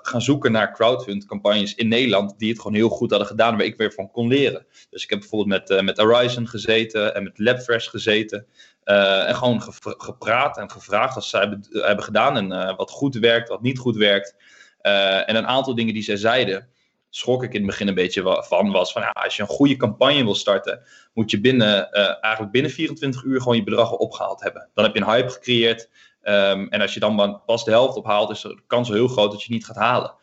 gaan 0.03 0.23
zoeken 0.23 0.53
naar 0.53 0.73
crowdfund 0.73 1.27
campagnes 1.27 1.75
in 1.75 1.89
Nederland 1.89 2.39
die 2.39 2.49
het 2.49 2.61
gewoon 2.61 2.77
heel 2.77 2.89
goed 2.89 3.11
hadden 3.11 3.29
gedaan, 3.29 3.57
waar 3.57 3.67
ik 3.67 3.77
weer 3.77 3.93
van 3.93 4.11
kon 4.11 4.29
leren. 4.29 4.67
Dus 4.91 5.03
ik 5.03 5.11
heb 5.11 5.19
bijvoorbeeld 5.19 5.69
met, 5.69 5.83
met 5.83 5.99
Horizon 5.99 6.49
gezeten 6.49 7.15
en 7.15 7.23
met 7.23 7.39
Labfresh 7.39 7.89
gezeten. 7.89 8.47
Uh, 8.85 9.29
en 9.29 9.35
gewoon 9.35 9.63
gepraat 9.81 10.59
en 10.59 10.71
gevraagd 10.71 11.15
wat 11.15 11.25
zij 11.25 11.41
hebben, 11.41 11.67
hebben 11.71 12.05
gedaan 12.05 12.37
en 12.37 12.77
wat 12.77 12.91
goed 12.91 13.15
werkt, 13.15 13.49
wat 13.49 13.63
niet 13.63 13.79
goed 13.79 13.97
werkt. 13.97 14.35
En 14.81 15.37
een 15.37 15.47
aantal 15.47 15.75
dingen 15.75 15.95
die 15.95 16.03
zij 16.03 16.17
zeiden, 16.17 16.69
schrok 17.17 17.43
ik 17.43 17.53
in 17.53 17.61
het 17.61 17.67
begin 17.67 17.89
een 17.89 17.95
beetje 17.95 18.45
van, 18.49 18.71
was 18.71 18.93
van 18.93 19.03
ja, 19.03 19.09
als 19.09 19.37
je 19.37 19.43
een 19.43 19.49
goede 19.49 19.77
campagne 19.77 20.25
wil 20.25 20.35
starten, 20.35 20.83
moet 21.13 21.31
je 21.31 21.41
binnen, 21.41 21.91
eigenlijk 22.21 22.53
binnen 22.53 22.71
24 22.71 23.23
uur 23.23 23.41
gewoon 23.41 23.57
je 23.57 23.63
bedrag 23.63 23.93
opgehaald 23.93 24.43
hebben. 24.43 24.69
Dan 24.75 24.85
heb 24.85 24.95
je 24.95 25.01
een 25.01 25.11
hype 25.11 25.31
gecreëerd 25.31 25.89
um, 26.23 26.69
en 26.69 26.81
als 26.81 26.95
je 26.95 27.01
dan 27.01 27.43
pas 27.47 27.65
de 27.65 27.71
helft 27.71 27.97
ophaalt, 27.97 28.31
is 28.31 28.41
de 28.41 28.63
kans 28.67 28.89
heel 28.89 29.09
groot 29.09 29.31
dat 29.31 29.43
je 29.43 29.53
niet 29.53 29.67
gaat 29.67 29.77
halen. 29.77 30.15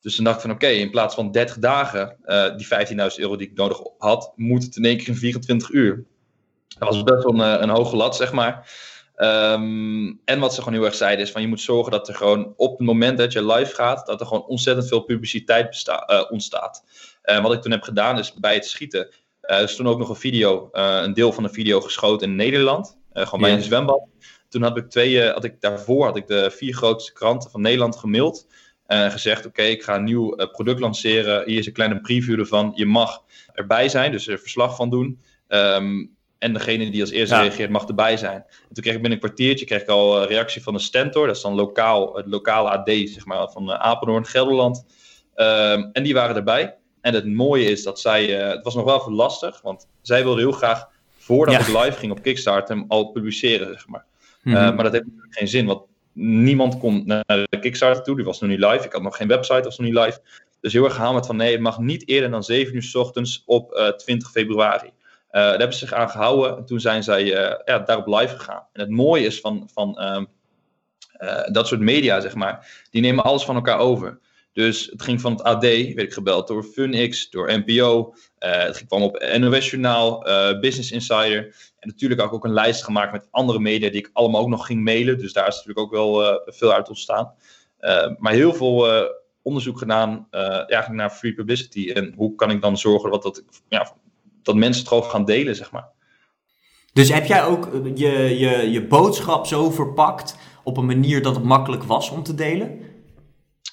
Dus 0.00 0.14
toen 0.14 0.24
dacht 0.24 0.36
ik 0.36 0.42
van 0.42 0.50
oké, 0.50 0.66
in 0.66 0.90
plaats 0.90 1.14
van 1.14 1.30
30 1.30 1.58
dagen, 1.58 2.16
die 2.56 2.66
15.000 2.66 2.96
euro 3.16 3.36
die 3.36 3.48
ik 3.48 3.56
nodig 3.56 3.80
had, 3.98 4.32
moet 4.36 4.62
het 4.62 4.76
in 4.76 4.84
één 4.84 4.96
keer 4.96 5.08
in 5.08 5.16
24 5.16 5.70
uur. 5.70 6.04
Dat 6.78 6.88
was 6.88 7.02
best 7.02 7.24
wel 7.24 7.34
een, 7.34 7.62
een 7.62 7.68
hoge 7.68 7.96
lat, 7.96 8.16
zeg 8.16 8.32
maar. 8.32 8.70
Um, 9.16 10.20
en 10.24 10.38
wat 10.38 10.54
ze 10.54 10.62
gewoon 10.62 10.78
heel 10.78 10.86
erg 10.86 10.94
zeiden 10.94 11.24
is 11.24 11.32
van 11.32 11.42
je 11.42 11.48
moet 11.48 11.60
zorgen 11.60 11.92
dat 11.92 12.08
er 12.08 12.14
gewoon 12.14 12.54
op 12.56 12.78
het 12.78 12.86
moment 12.86 13.18
dat 13.18 13.32
je 13.32 13.46
live 13.46 13.74
gaat, 13.74 14.06
dat 14.06 14.20
er 14.20 14.26
gewoon 14.26 14.46
ontzettend 14.46 14.88
veel 14.88 15.00
publiciteit 15.00 15.68
besta- 15.68 16.10
uh, 16.10 16.30
ontstaat. 16.30 16.84
Uh, 17.24 17.42
wat 17.42 17.52
ik 17.52 17.62
toen 17.62 17.70
heb 17.70 17.82
gedaan 17.82 18.18
is 18.18 18.34
bij 18.34 18.54
het 18.54 18.66
schieten, 18.66 19.08
uh, 19.42 19.60
is 19.60 19.76
toen 19.76 19.88
ook 19.88 19.98
nog 19.98 20.08
een 20.08 20.16
video, 20.16 20.68
een 20.72 21.14
deel 21.14 21.32
van 21.32 21.44
een 21.44 21.52
video 21.52 21.80
geschoten 21.80 22.28
in 22.28 22.36
Nederland, 22.36 22.98
gewoon 23.12 23.40
bij 23.40 23.52
een 23.52 23.62
zwembad. 23.62 24.02
Toen 24.48 24.62
had 24.62 24.76
ik 24.76 24.90
twee, 24.90 25.30
had 25.30 25.44
ik 25.44 25.60
daarvoor 25.60 26.04
had 26.04 26.16
ik 26.16 26.26
de 26.26 26.50
vier 26.50 26.74
grootste 26.74 27.12
kranten 27.12 27.50
van 27.50 27.60
Nederland 27.60 27.96
gemaild 27.96 28.46
en 28.86 29.10
gezegd: 29.10 29.38
Oké, 29.38 29.48
okay, 29.48 29.70
ik 29.70 29.82
ga 29.82 29.94
een 29.94 30.04
nieuw 30.04 30.34
product 30.52 30.80
lanceren. 30.80 31.42
Hier 31.46 31.58
is 31.58 31.66
een 31.66 31.72
kleine 31.72 32.00
preview 32.00 32.38
ervan. 32.38 32.72
Je 32.74 32.86
mag 32.86 33.22
erbij 33.52 33.88
zijn, 33.88 34.12
dus 34.12 34.26
er 34.26 34.38
verslag 34.38 34.76
van 34.76 34.90
doen. 34.90 35.20
Um, 35.48 36.15
en 36.38 36.52
degene 36.52 36.90
die 36.90 37.00
als 37.00 37.10
eerste 37.10 37.34
ja. 37.34 37.40
reageert 37.40 37.70
mag 37.70 37.86
erbij 37.86 38.16
zijn. 38.16 38.34
En 38.34 38.74
toen 38.74 38.82
kreeg 38.82 38.94
ik 38.94 39.00
binnen 39.00 39.12
een 39.12 39.24
kwartiertje 39.24 39.66
kreeg 39.66 39.82
ik 39.82 39.88
al 39.88 40.20
een 40.20 40.26
reactie 40.26 40.62
van 40.62 40.74
de 40.74 40.80
Stentor. 40.80 41.26
Dat 41.26 41.36
is 41.36 41.42
dan 41.42 41.54
lokaal, 41.54 42.16
het 42.16 42.26
lokale 42.26 42.70
AD 42.70 42.88
zeg 42.88 43.24
maar, 43.24 43.50
van 43.50 43.70
uh, 43.70 43.74
Apeldoorn, 43.74 44.26
Gelderland. 44.26 44.84
Um, 45.36 45.90
en 45.92 46.02
die 46.02 46.14
waren 46.14 46.36
erbij. 46.36 46.76
En 47.00 47.14
het 47.14 47.26
mooie 47.26 47.70
is 47.70 47.82
dat 47.82 48.00
zij, 48.00 48.40
uh, 48.40 48.48
het 48.48 48.64
was 48.64 48.74
nog 48.74 48.84
wel 48.84 49.00
even 49.00 49.12
lastig, 49.12 49.60
want 49.62 49.88
zij 50.02 50.22
wilden 50.22 50.40
heel 50.40 50.52
graag, 50.52 50.88
voordat 51.16 51.54
ja. 51.54 51.60
ik 51.60 51.84
live 51.84 51.98
ging 51.98 52.12
op 52.12 52.22
Kickstarter, 52.22 52.76
hem 52.76 52.84
al 52.88 53.10
publiceren, 53.10 53.66
zeg 53.66 53.88
maar. 53.88 54.04
Mm 54.42 54.54
-hmm. 54.54 54.62
uh, 54.62 54.74
maar 54.74 54.84
dat 54.84 54.92
heeft 54.92 55.04
natuurlijk 55.04 55.34
geen 55.34 55.48
zin, 55.48 55.66
want 55.66 55.82
niemand 56.12 56.78
kon 56.78 57.02
naar 57.06 57.24
de 57.26 57.58
Kickstarter 57.60 58.02
toe, 58.02 58.16
die 58.16 58.24
was 58.24 58.40
nog 58.40 58.50
niet 58.50 58.58
live. 58.58 58.84
Ik 58.84 58.92
had 58.92 59.02
nog 59.02 59.16
geen 59.16 59.28
website, 59.28 59.62
was 59.62 59.78
nog 59.78 59.86
niet 59.86 59.98
live. 59.98 60.20
Dus 60.60 60.72
heel 60.72 60.84
erg 60.84 60.94
gehamerd 60.94 61.26
van 61.26 61.36
nee, 61.36 61.52
het 61.52 61.60
mag 61.60 61.78
niet 61.78 62.08
eerder 62.08 62.30
dan 62.30 62.42
7 62.42 62.74
uur 62.74 62.82
s 62.82 62.94
ochtends 62.94 63.42
op 63.46 63.94
20 63.96 64.30
februari. 64.30 64.92
Uh, 65.30 65.42
daar 65.42 65.58
hebben 65.58 65.72
ze 65.72 65.86
zich 65.86 65.92
aan 65.92 66.10
gehouden. 66.10 66.56
En 66.56 66.64
toen 66.64 66.80
zijn 66.80 67.02
zij 67.02 67.24
uh, 67.24 67.54
ja, 67.64 67.78
daarop 67.78 68.06
live 68.06 68.36
gegaan. 68.36 68.66
En 68.72 68.80
het 68.80 68.90
mooie 68.90 69.26
is 69.26 69.40
van, 69.40 69.68
van 69.72 70.02
um, 70.02 70.26
uh, 71.18 71.46
dat 71.52 71.66
soort 71.66 71.80
media, 71.80 72.20
zeg 72.20 72.34
maar, 72.34 72.84
die 72.90 73.02
nemen 73.02 73.24
alles 73.24 73.44
van 73.44 73.54
elkaar 73.54 73.78
over. 73.78 74.18
Dus 74.52 74.86
het 74.86 75.02
ging 75.02 75.20
van 75.20 75.32
het 75.32 75.42
AD, 75.42 75.62
werd 75.62 75.98
ik 75.98 76.12
gebeld 76.12 76.48
door 76.48 76.64
FunX, 76.64 77.30
door 77.30 77.52
NPO. 77.64 78.14
het 78.38 78.86
kwam 78.86 79.02
op 79.02 79.26
NOS 79.38 79.70
Journaal, 79.70 80.20
Business 80.60 80.92
Insider. 80.92 81.72
En 81.78 81.88
natuurlijk 81.88 82.20
ook, 82.20 82.32
ook 82.32 82.44
een 82.44 82.52
lijst 82.52 82.84
gemaakt 82.84 83.12
met 83.12 83.28
andere 83.30 83.58
media 83.58 83.90
die 83.90 83.98
ik 83.98 84.10
allemaal 84.12 84.40
ook 84.40 84.48
nog 84.48 84.66
ging 84.66 84.84
mailen. 84.84 85.18
Dus 85.18 85.32
daar 85.32 85.48
is 85.48 85.54
natuurlijk 85.54 85.78
ook 85.78 85.92
wel 85.92 86.42
veel 86.46 86.72
uit 86.72 86.88
ontstaan. 86.88 87.34
maar 88.18 88.32
heel 88.32 88.54
veel 88.54 88.88
onderzoek 89.42 89.78
gedaan 89.78 90.26
eigenlijk 90.30 90.92
naar 90.92 91.10
free 91.10 91.34
publicity. 91.34 91.90
En 91.92 92.12
hoe 92.16 92.34
kan 92.34 92.50
ik 92.50 92.60
dan 92.60 92.78
zorgen 92.78 93.10
dat 93.10 93.22
dat 93.22 93.42
ja, 93.68 93.96
dat 94.46 94.54
mensen 94.54 94.80
het 94.80 94.88
gewoon 94.88 95.10
gaan 95.10 95.24
delen, 95.24 95.56
zeg 95.56 95.70
maar. 95.70 95.88
Dus 96.92 97.12
heb 97.12 97.26
jij 97.26 97.44
ook 97.44 97.68
je, 97.94 98.38
je, 98.38 98.70
je 98.70 98.86
boodschap 98.86 99.46
zo 99.46 99.70
verpakt 99.70 100.36
op 100.64 100.76
een 100.76 100.86
manier 100.86 101.22
dat 101.22 101.34
het 101.34 101.44
makkelijk 101.44 101.82
was 101.82 102.10
om 102.10 102.22
te 102.22 102.34
delen? 102.34 102.80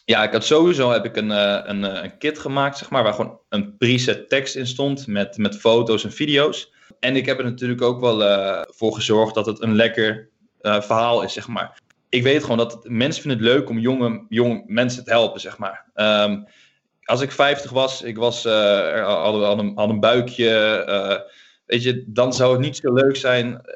Ja, 0.06 0.24
ik 0.24 0.32
had 0.32 0.46
sowieso 0.46 0.92
heb 0.92 1.06
ik 1.06 1.16
een, 1.16 1.30
een, 1.70 2.04
een 2.04 2.18
kit 2.18 2.40
gemaakt, 2.40 2.78
zeg 2.78 2.90
maar, 2.90 3.04
waar 3.04 3.14
gewoon 3.14 3.40
een 3.50 3.78
preset 3.78 4.30
tekst 4.30 4.56
in 4.56 4.68
stond 4.68 5.08
met, 5.08 5.38
met 5.38 5.56
foto's 5.56 6.04
en 6.04 6.12
video's. 6.12 6.72
En 7.00 7.16
ik 7.16 7.26
heb 7.26 7.38
er 7.38 7.44
natuurlijk 7.44 7.82
ook 7.82 8.00
wel 8.00 8.22
uh, 8.22 8.62
voor 8.68 8.94
gezorgd 8.94 9.34
dat 9.34 9.46
het 9.46 9.62
een 9.62 9.76
lekker 9.76 10.30
uh, 10.62 10.82
verhaal 10.82 11.22
is, 11.22 11.34
zeg 11.34 11.48
maar. 11.48 11.82
Ik 12.10 12.24
weet 12.24 12.42
gewoon 12.42 12.58
dat 12.58 12.72
het, 12.72 12.90
mensen 12.90 13.22
vinden 13.22 13.40
het 13.40 13.56
leuk 13.56 13.70
om 13.70 13.80
jonge, 13.80 14.26
jonge 14.30 14.64
mensen 14.68 15.04
te 15.04 15.12
helpen, 15.12 15.42
zeg 15.42 15.58
maar. 15.58 15.86
Um, 15.96 16.48
als 17.06 17.22
ik 17.22 17.32
50 17.32 17.72
was, 17.72 18.02
ik 18.02 18.18
was, 18.18 18.46
uh, 18.46 18.54
een, 19.58 19.72
had 19.76 19.90
een 19.90 20.00
buikje, 20.00 20.86
uh, 20.90 21.30
weet 21.66 21.84
je, 21.84 22.04
dan 22.08 22.34
zou 22.34 22.52
het 22.52 22.62
niet 22.62 22.78
zo 22.78 22.94
leuk 22.94 23.16
zijn 23.16 23.62
eh, 23.62 23.74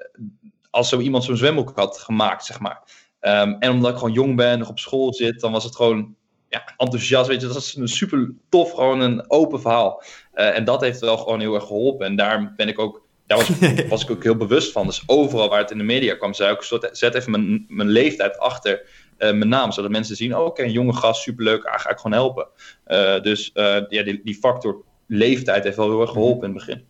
als 0.70 0.90
zo 0.90 1.00
iemand 1.00 1.24
zo'n 1.24 1.38
zwembroek 1.38 1.72
had 1.76 1.98
gemaakt, 1.98 2.46
zeg 2.46 2.60
maar. 2.60 2.82
Um, 3.22 3.56
en 3.60 3.72
omdat 3.72 3.92
ik 3.92 3.98
gewoon 3.98 4.14
jong 4.14 4.36
ben, 4.36 4.60
nog 4.60 4.70
op 4.70 4.80
school 4.80 5.14
zit, 5.14 5.40
dan 5.40 5.52
was 5.52 5.64
het 5.64 5.76
gewoon 5.76 6.16
ja, 6.50 6.74
enthousiast. 6.78 7.28
Weet 7.28 7.42
je, 7.42 7.48
dat 7.48 7.56
is 7.56 7.76
een 7.76 7.88
super 7.88 8.34
tof, 8.50 8.72
gewoon 8.72 9.00
een 9.00 9.32
open 9.32 9.62
verhaal. 9.62 10.04
en 10.34 10.64
dat 10.64 10.82
heeft 10.82 11.00
wel 11.00 11.18
gewoon 11.18 11.40
heel 11.40 11.56
erg 11.56 11.66
geholpen. 11.66 12.06
En 12.06 12.16
daar 12.16 12.54
ben 12.56 12.68
ik 12.68 12.80
ook 12.80 13.08
daar 13.28 13.38
was, 13.38 13.50
was 13.90 14.04
ik 14.04 14.10
ook 14.10 14.24
heel 14.24 14.36
bewust 14.36 14.72
van. 14.72 14.86
Dus 14.86 15.04
overal 15.06 15.50
waar 15.50 15.60
het 15.60 15.72
in 15.72 15.78
de 15.78 15.84
media 15.84 16.16
kwam, 16.16 16.34
zei 16.34 16.54
ik, 16.54 16.90
zet 16.92 17.14
even 17.16 17.32
mijn, 17.32 17.66
mijn 17.68 17.90
leeftijd 17.90 18.38
achter 18.38 18.90
uh, 19.20 19.32
mijn 19.32 19.50
naam. 19.50 19.72
Zodat 19.72 19.92
mensen 19.92 20.16
zien, 20.16 20.36
oh, 20.36 20.46
oké, 20.46 20.64
een 20.64 20.72
jonge 20.72 20.94
gast, 20.94 21.22
superleuk, 21.22 21.64
ah, 21.64 21.80
ga 21.80 21.90
ik 21.90 21.98
gewoon 21.98 22.18
helpen. 22.18 22.48
Uh, 22.88 23.22
dus 23.22 23.52
uh, 23.54 23.64
ja, 23.90 24.04
die, 24.04 24.22
die 24.24 24.36
factor 24.36 24.84
leeftijd 25.08 25.64
heeft 25.64 25.78
wel 25.78 25.90
heel 25.90 26.02
erg 26.02 26.12
geholpen 26.12 26.48
in 26.48 26.56
het 26.56 26.66
begin. 26.66 26.84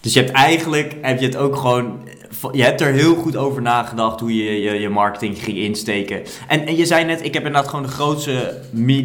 Dus 0.00 0.12
je 0.12 0.20
hebt 0.20 0.32
eigenlijk, 0.32 0.96
heb 1.00 1.20
je 1.20 1.26
het 1.26 1.36
ook 1.36 1.56
gewoon, 1.56 2.08
je 2.52 2.62
hebt 2.62 2.80
er 2.80 2.92
heel 2.92 3.14
goed 3.14 3.36
over 3.36 3.62
nagedacht 3.62 4.20
hoe 4.20 4.36
je 4.44 4.60
je, 4.60 4.80
je 4.80 4.88
marketing 4.88 5.38
ging 5.38 5.56
insteken. 5.56 6.22
En, 6.48 6.66
en 6.66 6.76
je 6.76 6.86
zei 6.86 7.04
net, 7.04 7.24
ik 7.24 7.34
heb 7.34 7.44
inderdaad 7.44 7.68
gewoon 7.68 7.84
de 7.84 7.90
grootste 7.90 8.60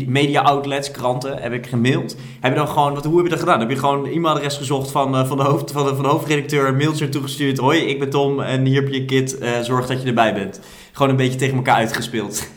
media 0.07 0.41
outlets, 0.41 0.91
kranten, 0.91 1.37
heb 1.37 1.53
ik 1.53 1.67
gemaild. 1.67 2.15
Heb 2.39 2.51
je 2.51 2.57
dan 2.57 2.67
gewoon, 2.67 2.93
wat, 2.93 3.05
hoe 3.05 3.15
heb 3.15 3.23
je 3.23 3.31
dat 3.31 3.39
gedaan? 3.39 3.59
Heb 3.59 3.69
je 3.69 3.77
gewoon 3.77 4.05
e-mailadres 4.05 4.57
gezocht 4.57 4.91
van, 4.91 5.27
van, 5.27 5.37
de 5.37 5.43
hoofd, 5.43 5.71
van, 5.71 5.85
de, 5.85 5.95
van 5.95 6.05
hoofdredacteur, 6.05 6.73
mailtje 6.73 7.09
toegestuurd. 7.09 7.57
Hoi, 7.57 7.79
ik 7.79 7.99
ben 7.99 8.09
Tom 8.09 8.41
en 8.41 8.65
hier 8.65 8.81
heb 8.83 8.93
je 8.93 9.05
kit, 9.05 9.37
zorg 9.61 9.87
dat 9.87 10.01
je 10.01 10.07
erbij 10.07 10.33
bent. 10.33 10.59
Gewoon 10.93 11.11
een 11.11 11.17
beetje 11.17 11.37
tegen 11.37 11.55
elkaar 11.55 11.75
uitgespeeld. 11.75 12.47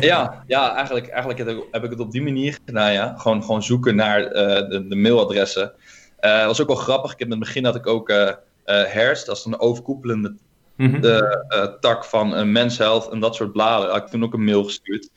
ja, 0.00 0.44
ja 0.46 0.74
eigenlijk, 0.74 1.08
eigenlijk 1.08 1.66
heb 1.70 1.84
ik 1.84 1.90
het 1.90 2.00
op 2.00 2.10
die 2.10 2.22
manier 2.22 2.58
gedaan, 2.64 2.92
ja. 2.92 3.14
Gewoon, 3.16 3.44
gewoon 3.44 3.62
zoeken 3.62 3.96
naar 3.96 4.22
uh, 4.22 4.30
de, 4.68 4.86
de 4.88 4.96
mailadressen. 4.96 5.72
Uh, 6.20 6.46
was 6.46 6.60
ook 6.60 6.66
wel 6.66 6.76
grappig. 6.76 7.12
Ik 7.12 7.18
heb 7.18 7.28
in 7.28 7.34
het 7.34 7.44
begin 7.44 7.64
had 7.64 7.74
ik 7.74 7.86
ook 7.86 8.10
uh, 8.10 8.16
uh, 8.18 8.32
Herst, 8.64 9.26
dat 9.26 9.36
is 9.36 9.44
een 9.44 9.60
overkoepelende 9.60 10.34
mm 10.76 11.00
de, 11.00 11.76
tak 11.80 12.04
van 12.04 12.52
Men's 12.52 12.78
Health 12.78 13.08
en 13.08 13.20
dat 13.20 13.34
soort 13.34 13.52
bladen. 13.52 13.90
Had 13.90 14.02
ik 14.02 14.08
toen 14.08 14.24
ook 14.24 14.32
een 14.32 14.44
mail 14.44 14.64
gestuurd. 14.64 15.10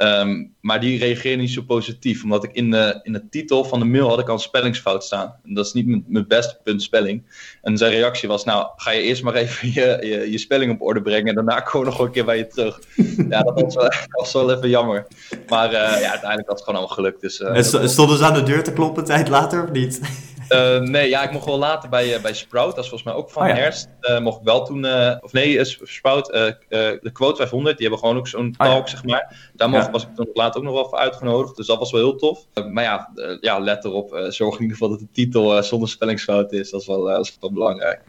Um, 0.00 0.54
maar 0.60 0.80
die 0.80 0.98
reageerde 0.98 1.42
niet 1.42 1.50
zo 1.50 1.62
positief, 1.62 2.22
omdat 2.22 2.44
ik 2.44 2.52
in 2.52 2.70
de, 2.70 3.00
in 3.02 3.12
de 3.12 3.28
titel 3.28 3.64
van 3.64 3.78
de 3.78 3.84
mail 3.84 4.08
had 4.08 4.18
ik 4.18 4.28
al 4.28 4.34
een 4.34 4.40
spellingsfout 4.40 5.04
staan. 5.04 5.34
En 5.44 5.54
dat 5.54 5.66
is 5.66 5.72
niet 5.72 5.86
mijn, 5.86 6.04
mijn 6.08 6.26
beste 6.28 6.58
punt 6.64 6.82
spelling. 6.82 7.22
En 7.62 7.76
zijn 7.76 7.92
reactie 7.92 8.28
was, 8.28 8.44
nou, 8.44 8.66
ga 8.76 8.90
je 8.90 9.00
eerst 9.00 9.22
maar 9.22 9.34
even 9.34 9.72
je, 9.80 9.98
je, 10.00 10.30
je 10.30 10.38
spelling 10.38 10.72
op 10.72 10.82
orde 10.82 11.02
brengen 11.02 11.26
en 11.26 11.34
daarna 11.34 11.60
kom 11.60 11.84
nog 11.84 11.98
een 11.98 12.10
keer 12.10 12.24
bij 12.24 12.38
je 12.38 12.46
terug. 12.46 12.80
ja, 13.30 13.42
dat 13.42 13.60
was 13.60 13.74
wel, 13.74 13.84
dat 13.90 14.08
was 14.10 14.32
wel 14.32 14.52
even 14.52 14.68
jammer. 14.68 15.06
Maar 15.48 15.70
ja, 15.70 15.86
uiteindelijk 15.86 16.48
was 16.48 16.56
het 16.56 16.64
gewoon 16.64 16.78
allemaal 16.78 16.96
gelukt. 16.96 17.20
Dus, 17.20 17.40
en 17.40 17.88
stonden 17.88 18.16
ze 18.18 18.24
aan 18.24 18.34
de 18.34 18.42
deur 18.42 18.62
te 18.62 18.72
kloppen 18.72 19.04
tijd 19.04 19.28
later 19.28 19.64
of 19.64 19.70
niet? 19.70 20.00
Uh, 20.48 20.78
nee, 20.78 21.08
ja, 21.08 21.22
ik 21.22 21.30
mocht 21.30 21.44
wel 21.44 21.58
later 21.58 21.88
bij, 21.88 22.14
uh, 22.16 22.22
bij 22.22 22.34
Sprout. 22.34 22.74
Dat 22.74 22.84
is 22.84 22.90
volgens 22.90 23.10
mij 23.10 23.18
ook 23.18 23.30
van 23.30 23.42
oh, 23.42 23.48
ja. 23.48 23.54
herfst. 23.54 23.88
Uh, 24.00 24.18
mocht 24.20 24.38
ik 24.38 24.44
wel 24.44 24.64
toen... 24.64 24.86
of 25.20 25.32
nee, 25.32 25.64
Sprout, 25.64 26.26
de 26.26 27.10
Quote 27.12 27.36
500. 27.36 27.78
Die 27.78 27.86
hebben 27.86 28.06
gewoon 28.06 28.20
ook 28.20 28.28
zo'n 28.28 28.54
talk, 28.58 28.70
oh, 28.70 28.76
ja. 28.78 28.86
zeg 28.86 29.04
maar. 29.04 29.50
Daar 29.54 29.68
mocht, 29.68 29.84
ja. 29.86 29.90
was 29.90 30.02
ik 30.02 30.14
toen 30.14 30.30
later 30.32 30.60
ook 30.60 30.66
nog 30.66 30.74
wel 30.74 30.88
voor 30.88 30.98
uitgenodigd. 30.98 31.56
Dus 31.56 31.66
dat 31.66 31.78
was 31.78 31.90
wel 31.90 32.00
heel 32.00 32.16
tof. 32.16 32.46
maar 32.72 32.84
ja, 32.84 33.12
ja, 33.40 33.58
let 33.58 33.84
erop. 33.84 34.26
zorg 34.28 34.54
in 34.54 34.62
ieder 34.62 34.76
geval 34.76 34.88
dat 34.88 34.98
de 34.98 35.10
titel 35.12 35.62
zonder 35.62 35.88
spellingsfout 35.88 36.52
is. 36.52 36.70
Dat 36.70 36.80
is 36.80 36.86
wel, 36.86 37.04
dat 37.04 37.24
is 37.26 37.36
wel 37.40 37.52
belangrijk. 37.52 38.00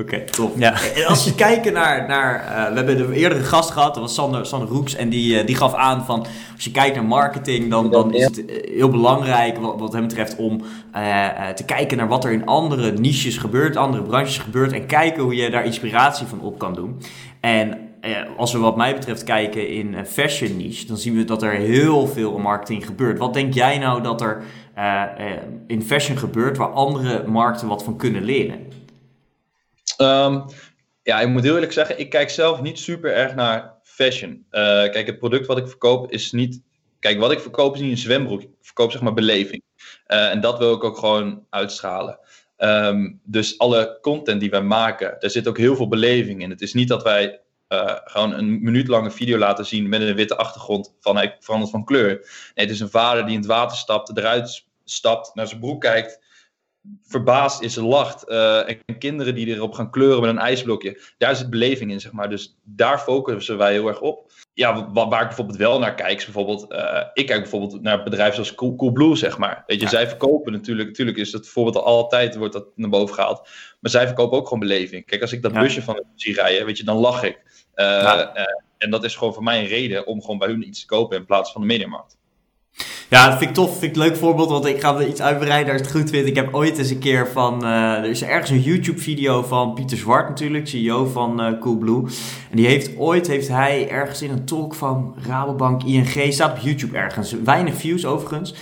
Oké, 0.00 0.24
okay. 0.40 0.58
Ja. 0.58 0.74
En 0.94 1.06
als 1.06 1.24
je 1.24 1.34
kijkt 1.34 1.72
naar, 1.72 2.08
naar 2.08 2.34
uh, 2.34 2.68
we 2.68 2.76
hebben 2.76 2.96
de 2.96 3.14
eerdere 3.14 3.42
gast 3.42 3.70
gehad, 3.70 3.94
dat 3.94 4.02
was 4.02 4.14
Sander, 4.14 4.46
Sander 4.46 4.68
Roeks, 4.68 4.94
en 4.94 5.08
die, 5.08 5.40
uh, 5.40 5.46
die 5.46 5.56
gaf 5.56 5.74
aan 5.74 6.04
van, 6.04 6.26
als 6.54 6.64
je 6.64 6.70
kijkt 6.70 6.94
naar 6.94 7.04
marketing, 7.04 7.70
dan, 7.70 7.90
dan 7.90 8.14
is 8.14 8.24
het 8.24 8.44
eh, 8.44 8.76
heel 8.76 8.88
belangrijk 8.88 9.58
wat, 9.58 9.78
wat 9.78 9.92
hem 9.92 10.02
betreft 10.02 10.36
om 10.36 10.60
uh, 10.94 11.48
te 11.48 11.64
kijken 11.64 11.96
naar 11.96 12.08
wat 12.08 12.24
er 12.24 12.32
in 12.32 12.46
andere 12.46 12.92
niches 12.92 13.36
gebeurt, 13.36 13.76
andere 13.76 14.02
branches 14.02 14.38
gebeurt, 14.38 14.72
en 14.72 14.86
kijken 14.86 15.22
hoe 15.22 15.34
je 15.34 15.50
daar 15.50 15.64
inspiratie 15.64 16.26
van 16.26 16.40
op 16.40 16.58
kan 16.58 16.74
doen. 16.74 17.00
En 17.40 17.78
als 18.36 18.52
we 18.52 18.58
wat 18.58 18.76
mij 18.76 18.94
betreft 18.94 19.24
kijken 19.24 19.68
in 19.68 19.96
fashion 20.06 20.56
niche, 20.56 20.86
dan 20.86 20.96
zien 20.96 21.16
we 21.16 21.24
dat 21.24 21.42
er 21.42 21.52
heel 21.52 22.06
veel 22.06 22.38
marketing 22.38 22.86
gebeurt. 22.86 23.18
Wat 23.18 23.34
denk 23.34 23.54
jij 23.54 23.78
nou 23.78 24.02
dat 24.02 24.20
er 24.20 24.42
in 25.66 25.82
fashion 25.82 26.18
gebeurt 26.18 26.56
waar 26.56 26.68
andere 26.68 27.24
markten 27.26 27.68
wat 27.68 27.84
van 27.84 27.96
kunnen 27.96 28.24
leren? 28.24 28.58
Um, 29.98 30.44
ja, 31.02 31.20
ik 31.20 31.28
moet 31.28 31.42
heel 31.42 31.54
eerlijk 31.54 31.72
zeggen, 31.72 31.98
ik 31.98 32.10
kijk 32.10 32.30
zelf 32.30 32.60
niet 32.60 32.78
super 32.78 33.12
erg 33.12 33.34
naar 33.34 33.74
fashion. 33.82 34.46
Uh, 34.50 34.60
kijk, 34.62 35.06
het 35.06 35.18
product 35.18 35.46
wat 35.46 35.58
ik 35.58 35.68
verkoop 35.68 36.10
is 36.10 36.32
niet. 36.32 36.62
Kijk, 36.98 37.18
wat 37.18 37.32
ik 37.32 37.40
verkoop 37.40 37.74
is 37.74 37.80
niet 37.80 37.90
een 37.90 37.98
zwembroek. 37.98 38.42
Ik 38.42 38.48
verkoop 38.60 38.92
zeg 38.92 39.00
maar 39.00 39.14
beleving. 39.14 39.62
Uh, 40.06 40.30
en 40.30 40.40
dat 40.40 40.58
wil 40.58 40.74
ik 40.74 40.84
ook 40.84 40.98
gewoon 40.98 41.46
uitstralen. 41.50 42.18
Um, 42.58 43.20
dus 43.24 43.58
alle 43.58 43.98
content 44.00 44.40
die 44.40 44.50
wij 44.50 44.62
maken, 44.62 45.16
daar 45.18 45.30
zit 45.30 45.48
ook 45.48 45.58
heel 45.58 45.76
veel 45.76 45.88
beleving 45.88 46.42
in. 46.42 46.50
Het 46.50 46.60
is 46.60 46.74
niet 46.74 46.88
dat 46.88 47.02
wij 47.02 47.40
uh, 47.68 47.96
gewoon 48.04 48.32
een 48.32 48.62
minuut 48.62 48.88
lange 48.88 49.10
video 49.10 49.38
laten 49.38 49.66
zien 49.66 49.88
met 49.88 50.00
een 50.00 50.14
witte 50.14 50.36
achtergrond 50.36 50.94
van 51.00 51.16
hij 51.16 51.36
verandert 51.40 51.70
van 51.70 51.84
kleur. 51.84 52.08
Nee, 52.54 52.66
het 52.66 52.70
is 52.70 52.80
een 52.80 52.90
vader 52.90 53.24
die 53.24 53.34
in 53.34 53.40
het 53.40 53.48
water 53.48 53.76
stapt, 53.76 54.16
eruit 54.16 54.64
stapt, 54.84 55.34
naar 55.34 55.46
zijn 55.46 55.60
broek 55.60 55.80
kijkt 55.80 56.23
verbaasd 57.02 57.62
is, 57.62 57.76
lacht. 57.76 58.28
Uh, 58.28 58.68
en 58.68 58.98
kinderen 58.98 59.34
die 59.34 59.46
erop 59.46 59.72
gaan 59.72 59.90
kleuren 59.90 60.20
met 60.20 60.30
een 60.30 60.38
ijsblokje. 60.38 61.00
Daar 61.18 61.36
zit 61.36 61.50
beleving 61.50 61.90
in, 61.90 62.00
zeg 62.00 62.12
maar. 62.12 62.30
Dus 62.30 62.58
daar 62.62 62.98
focussen 62.98 63.58
wij 63.58 63.72
heel 63.72 63.88
erg 63.88 64.00
op. 64.00 64.32
Ja, 64.54 64.90
waar, 64.92 65.08
waar 65.08 65.20
ik 65.20 65.26
bijvoorbeeld 65.26 65.58
wel 65.58 65.78
naar 65.78 65.94
kijk, 65.94 66.18
is 66.18 66.24
bijvoorbeeld... 66.24 66.72
Uh, 66.72 67.00
ik 67.12 67.26
kijk 67.26 67.40
bijvoorbeeld 67.40 67.82
naar 67.82 68.02
bedrijven 68.02 68.34
zoals 68.34 68.54
Cool, 68.54 68.92
Blue, 68.92 69.16
zeg 69.16 69.38
maar. 69.38 69.64
Weet 69.66 69.78
je, 69.78 69.84
ja. 69.84 69.90
zij 69.90 70.08
verkopen 70.08 70.52
natuurlijk... 70.52 70.88
Natuurlijk 70.88 71.16
is 71.16 71.32
het 71.32 71.48
voorbeeld 71.48 71.84
altijd 71.84 72.36
wordt 72.36 72.52
dat 72.52 72.66
naar 72.74 72.90
boven 72.90 73.14
gehaald. 73.14 73.48
Maar 73.80 73.90
zij 73.90 74.06
verkopen 74.06 74.38
ook 74.38 74.44
gewoon 74.44 74.68
beleving. 74.68 75.06
Kijk, 75.06 75.20
als 75.20 75.32
ik 75.32 75.42
dat 75.42 75.52
ja. 75.52 75.60
busje 75.60 75.82
van 75.82 76.02
zie 76.14 76.34
rijden, 76.34 76.66
weet 76.66 76.78
je, 76.78 76.84
dan 76.84 76.96
lach 76.96 77.22
ik. 77.22 77.42
Uh, 77.74 77.84
ja. 77.84 78.34
en 78.78 78.90
dat 78.90 79.04
is 79.04 79.16
gewoon 79.16 79.34
voor 79.34 79.42
mij 79.42 79.60
een 79.60 79.66
reden 79.66 80.06
om 80.06 80.20
gewoon 80.20 80.38
bij 80.38 80.48
hun 80.48 80.68
iets 80.68 80.80
te 80.80 80.86
kopen 80.86 81.16
in 81.16 81.24
plaats 81.24 81.52
van 81.52 81.60
de 81.60 81.66
mediamarkt. 81.66 82.16
Ja, 83.08 83.28
dat 83.28 83.38
vind 83.38 83.50
ik 83.50 83.56
tof. 83.56 83.78
Vind 83.78 83.96
ik 83.96 84.02
een 84.02 84.08
leuk 84.08 84.16
voorbeeld, 84.16 84.50
want 84.50 84.66
ik 84.66 84.80
ga 84.80 84.94
er 84.94 85.08
iets 85.08 85.22
uitbreiden 85.22 85.72
als 85.72 85.82
het 85.82 85.90
goed 85.90 86.10
vindt. 86.10 86.28
Ik 86.28 86.36
heb 86.36 86.54
ooit 86.54 86.78
eens 86.78 86.90
een 86.90 86.98
keer 86.98 87.28
van... 87.28 87.64
Uh, 87.64 87.96
er 87.96 88.04
is 88.04 88.22
ergens 88.22 88.50
een 88.50 88.60
YouTube-video 88.60 89.42
van 89.42 89.74
Pieter 89.74 89.96
Zwart 89.96 90.28
natuurlijk, 90.28 90.68
CEO 90.68 91.06
van 91.06 91.46
uh, 91.46 91.60
Coolblue. 91.60 92.02
En 92.50 92.56
die 92.56 92.66
heeft 92.66 92.96
ooit, 92.96 93.26
heeft 93.26 93.48
hij 93.48 93.88
ergens 93.88 94.22
in 94.22 94.30
een 94.30 94.44
talk 94.44 94.74
van 94.74 95.14
Rabobank 95.26 95.82
ING, 95.82 96.32
staat 96.32 96.52
op 96.52 96.58
YouTube 96.58 96.96
ergens. 96.96 97.34
Weinig 97.44 97.74
views 97.74 98.06
overigens. 98.06 98.54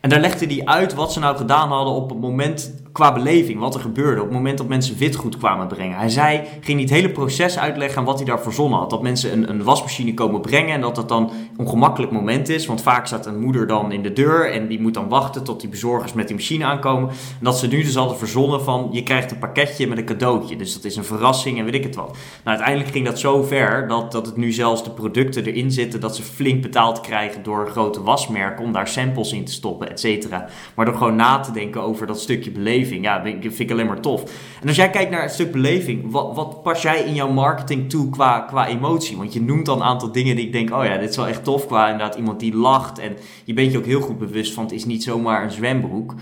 En 0.00 0.10
daar 0.10 0.20
legde 0.20 0.46
hij 0.46 0.64
uit 0.64 0.94
wat 0.94 1.12
ze 1.12 1.18
nou 1.18 1.36
gedaan 1.36 1.68
hadden 1.68 1.94
op 1.94 2.10
het 2.10 2.20
moment 2.20 2.72
qua 2.92 3.12
beleving, 3.12 3.58
wat 3.58 3.74
er 3.74 3.80
gebeurde 3.80 4.20
op 4.20 4.26
het 4.26 4.36
moment 4.36 4.58
dat 4.58 4.68
mensen 4.68 4.96
witgoed 4.96 5.36
kwamen 5.36 5.66
brengen. 5.66 5.96
Hij 5.96 6.08
zei, 6.08 6.42
ging 6.60 6.78
niet 6.78 6.90
het 6.90 6.98
hele 6.98 7.12
proces 7.12 7.58
uitleggen 7.58 7.98
aan 7.98 8.04
wat 8.04 8.16
hij 8.16 8.26
daar 8.26 8.40
verzonnen 8.40 8.78
had. 8.78 8.90
Dat 8.90 9.02
mensen 9.02 9.32
een, 9.32 9.50
een 9.50 9.62
wasmachine 9.62 10.14
komen 10.14 10.40
brengen 10.40 10.74
en 10.74 10.80
dat 10.80 10.94
dat 10.94 11.08
dan 11.08 11.22
een 11.22 11.58
ongemakkelijk 11.58 12.12
moment 12.12 12.48
is. 12.48 12.66
Want 12.66 12.82
vaak 12.82 13.06
staat 13.06 13.26
een 13.26 13.40
moeder 13.40 13.66
dan 13.66 13.92
in 13.92 14.02
de 14.02 14.12
deur 14.12 14.52
en 14.52 14.68
die 14.68 14.80
moet 14.80 14.94
dan 14.94 15.08
wachten 15.08 15.44
tot 15.44 15.60
die 15.60 15.68
bezorgers 15.68 16.12
met 16.12 16.26
die 16.26 16.36
machine 16.36 16.64
aankomen. 16.64 17.08
En 17.08 17.16
dat 17.40 17.58
ze 17.58 17.66
nu 17.66 17.82
dus 17.82 17.94
hadden 17.94 18.18
verzonnen 18.18 18.62
van, 18.62 18.88
je 18.92 19.02
krijgt 19.02 19.30
een 19.30 19.38
pakketje 19.38 19.86
met 19.86 19.98
een 19.98 20.04
cadeautje. 20.04 20.56
Dus 20.56 20.74
dat 20.74 20.84
is 20.84 20.96
een 20.96 21.04
verrassing 21.04 21.58
en 21.58 21.64
weet 21.64 21.74
ik 21.74 21.84
het 21.84 21.94
wat. 21.94 22.16
Nou, 22.44 22.56
uiteindelijk 22.56 22.90
ging 22.90 23.06
dat 23.06 23.18
zo 23.18 23.42
ver 23.42 23.88
dat, 23.88 24.12
dat 24.12 24.26
het 24.26 24.36
nu 24.36 24.52
zelfs 24.52 24.84
de 24.84 24.90
producten 24.90 25.44
erin 25.44 25.70
zitten 25.72 26.00
dat 26.00 26.16
ze 26.16 26.22
flink 26.22 26.62
betaald 26.62 27.00
krijgen 27.00 27.42
door 27.42 27.68
grote 27.68 28.02
wasmerken 28.02 28.64
om 28.64 28.72
daar 28.72 28.88
samples 28.88 29.32
in 29.32 29.44
te 29.44 29.52
stoppen, 29.52 29.90
et 29.90 30.00
cetera. 30.00 30.46
Maar 30.74 30.84
door 30.84 30.94
gewoon 30.94 31.16
na 31.16 31.40
te 31.40 31.52
denken 31.52 31.82
over 31.82 32.06
dat 32.06 32.20
stukje 32.20 32.50
beleving 32.50 32.78
Ja, 32.88 33.18
dat 33.18 33.32
vind 33.40 33.58
ik 33.58 33.70
alleen 33.70 33.86
maar 33.86 34.00
tof. 34.00 34.22
En 34.60 34.68
als 34.68 34.76
jij 34.76 34.90
kijkt 34.90 35.10
naar 35.10 35.22
het 35.22 35.32
stuk 35.32 35.52
beleving, 35.52 36.10
wat, 36.10 36.34
wat 36.34 36.62
pas 36.62 36.82
jij 36.82 37.02
in 37.02 37.14
jouw 37.14 37.30
marketing 37.30 37.90
toe 37.90 38.10
qua, 38.10 38.40
qua 38.40 38.66
emotie? 38.66 39.16
Want 39.16 39.32
je 39.32 39.42
noemt 39.42 39.66
dan 39.66 39.76
een 39.76 39.86
aantal 39.86 40.12
dingen 40.12 40.36
die 40.36 40.46
ik 40.46 40.52
denk, 40.52 40.74
oh 40.74 40.84
ja, 40.84 40.96
dit 40.96 41.10
is 41.10 41.16
wel 41.16 41.26
echt 41.26 41.44
tof 41.44 41.66
qua 41.66 41.90
inderdaad 41.90 42.16
iemand 42.16 42.40
die 42.40 42.54
lacht. 42.54 42.98
En 42.98 43.16
je 43.44 43.54
bent 43.54 43.72
je 43.72 43.78
ook 43.78 43.86
heel 43.86 44.00
goed 44.00 44.18
bewust 44.18 44.52
van, 44.52 44.64
het 44.64 44.72
is 44.72 44.84
niet 44.84 45.02
zomaar 45.02 45.42
een 45.42 45.50
zwembroek. 45.50 46.14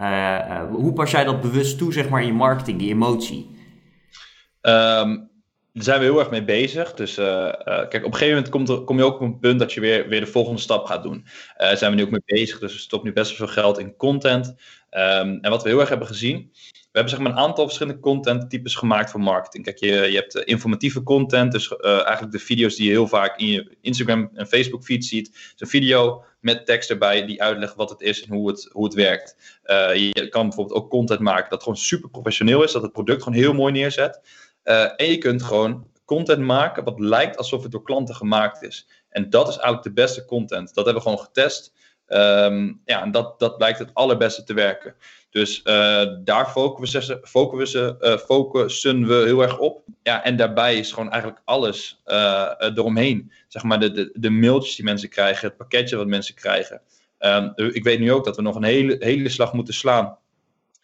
Uh, 0.00 0.06
uh, 0.06 0.62
hoe 0.70 0.92
pas 0.92 1.10
jij 1.10 1.24
dat 1.24 1.40
bewust 1.40 1.78
toe, 1.78 1.92
zeg 1.92 2.08
maar, 2.08 2.20
in 2.20 2.26
je 2.26 2.32
marketing, 2.32 2.78
die 2.78 2.90
emotie? 2.90 3.50
Um, 4.62 5.30
daar 5.76 5.84
zijn 5.84 5.98
we 5.98 6.04
heel 6.04 6.18
erg 6.18 6.30
mee 6.30 6.44
bezig. 6.44 6.94
Dus 6.94 7.18
uh, 7.18 7.52
kijk, 7.64 7.94
op 7.94 8.12
een 8.12 8.12
gegeven 8.12 8.34
moment 8.34 8.48
komt 8.48 8.84
kom 8.84 8.96
je 8.96 9.04
ook 9.04 9.14
op 9.14 9.20
een 9.20 9.38
punt 9.38 9.58
dat 9.58 9.72
je 9.72 9.80
weer, 9.80 10.08
weer 10.08 10.20
de 10.20 10.26
volgende 10.26 10.60
stap 10.60 10.86
gaat 10.86 11.02
doen. 11.02 11.26
Daar 11.56 11.76
zijn 11.76 11.90
we 11.90 11.96
nu 11.96 12.02
ook 12.02 12.10
mee 12.10 12.22
bezig. 12.24 12.58
Dus 12.58 12.72
we 12.72 12.78
stoppen 12.78 13.08
nu 13.08 13.14
best 13.14 13.38
wel 13.38 13.48
veel 13.48 13.62
geld 13.62 13.78
in 13.78 13.96
content. 13.96 14.54
Um, 14.96 15.38
en 15.40 15.50
wat 15.50 15.62
we 15.62 15.68
heel 15.68 15.80
erg 15.80 15.88
hebben 15.88 16.06
gezien, 16.06 16.50
we 16.72 17.02
hebben 17.02 17.10
zeg 17.10 17.20
maar 17.20 17.30
een 17.32 17.38
aantal 17.38 17.64
verschillende 17.64 18.00
contenttypes 18.00 18.74
gemaakt 18.74 19.10
voor 19.10 19.20
marketing. 19.20 19.64
Kijk, 19.64 19.78
je, 19.78 19.92
je 19.92 20.16
hebt 20.16 20.34
informatieve 20.34 21.02
content, 21.02 21.52
dus 21.52 21.70
uh, 21.70 21.90
eigenlijk 21.90 22.32
de 22.32 22.38
video's 22.38 22.76
die 22.76 22.84
je 22.84 22.90
heel 22.90 23.08
vaak 23.08 23.38
in 23.38 23.46
je 23.46 23.76
Instagram 23.80 24.30
en 24.34 24.46
Facebook 24.46 24.84
feed 24.84 25.04
ziet. 25.04 25.32
Dus 25.32 25.54
een 25.56 25.66
video 25.66 26.24
met 26.40 26.66
tekst 26.66 26.90
erbij 26.90 27.26
die 27.26 27.42
uitlegt 27.42 27.74
wat 27.74 27.90
het 27.90 28.00
is 28.00 28.22
en 28.22 28.34
hoe 28.34 28.48
het, 28.48 28.68
hoe 28.72 28.84
het 28.84 28.94
werkt. 28.94 29.60
Uh, 29.64 29.94
je 29.94 30.28
kan 30.28 30.48
bijvoorbeeld 30.48 30.78
ook 30.78 30.90
content 30.90 31.20
maken 31.20 31.50
dat 31.50 31.62
gewoon 31.62 31.78
super 31.78 32.10
professioneel 32.10 32.62
is, 32.62 32.72
dat 32.72 32.82
het 32.82 32.92
product 32.92 33.22
gewoon 33.22 33.38
heel 33.38 33.54
mooi 33.54 33.72
neerzet. 33.72 34.20
En 34.96 35.10
je 35.10 35.18
kunt 35.18 35.42
gewoon 35.42 35.86
content 36.04 36.40
maken 36.40 36.84
wat 36.84 37.00
lijkt 37.00 37.36
alsof 37.36 37.62
het 37.62 37.72
door 37.72 37.82
klanten 37.82 38.14
gemaakt 38.14 38.62
is. 38.62 38.88
En 39.08 39.30
dat 39.30 39.48
is 39.48 39.54
eigenlijk 39.54 39.82
de 39.82 39.92
beste 39.92 40.24
content. 40.24 40.74
Dat 40.74 40.84
hebben 40.84 41.02
we 41.02 41.08
gewoon 41.08 41.24
getest. 41.24 41.72
Um, 42.08 42.80
ja, 42.84 43.02
en 43.02 43.10
dat, 43.10 43.38
dat 43.38 43.56
blijkt 43.56 43.78
het 43.78 43.90
allerbeste 43.92 44.44
te 44.44 44.54
werken. 44.54 44.94
Dus 45.30 45.62
daar 46.24 46.46
focussen, 46.46 47.20
focussen, 47.22 47.96
focussen 48.18 49.06
we 49.06 49.14
heel 49.14 49.42
erg 49.42 49.58
op. 49.58 49.82
Ja, 50.02 50.24
en 50.24 50.36
daarbij 50.36 50.78
is 50.78 50.92
gewoon 50.92 51.10
eigenlijk 51.10 51.42
alles 51.44 52.02
eromheen. 52.58 53.32
Zeg 53.48 53.62
maar 53.62 53.80
de, 53.80 53.92
de, 53.92 54.10
de 54.14 54.30
mailtjes 54.30 54.76
die 54.76 54.84
mensen 54.84 55.08
krijgen, 55.08 55.48
het 55.48 55.56
pakketje 55.56 55.96
wat 55.96 56.06
mensen 56.06 56.34
krijgen. 56.34 56.80
Um, 57.18 57.52
ik 57.56 57.84
weet 57.84 57.98
nu 57.98 58.12
ook 58.12 58.24
dat 58.24 58.36
we 58.36 58.42
nog 58.42 58.56
een 58.56 58.62
hele, 58.62 58.96
hele 58.98 59.28
slag 59.28 59.52
moeten 59.52 59.74
slaan 59.74 60.18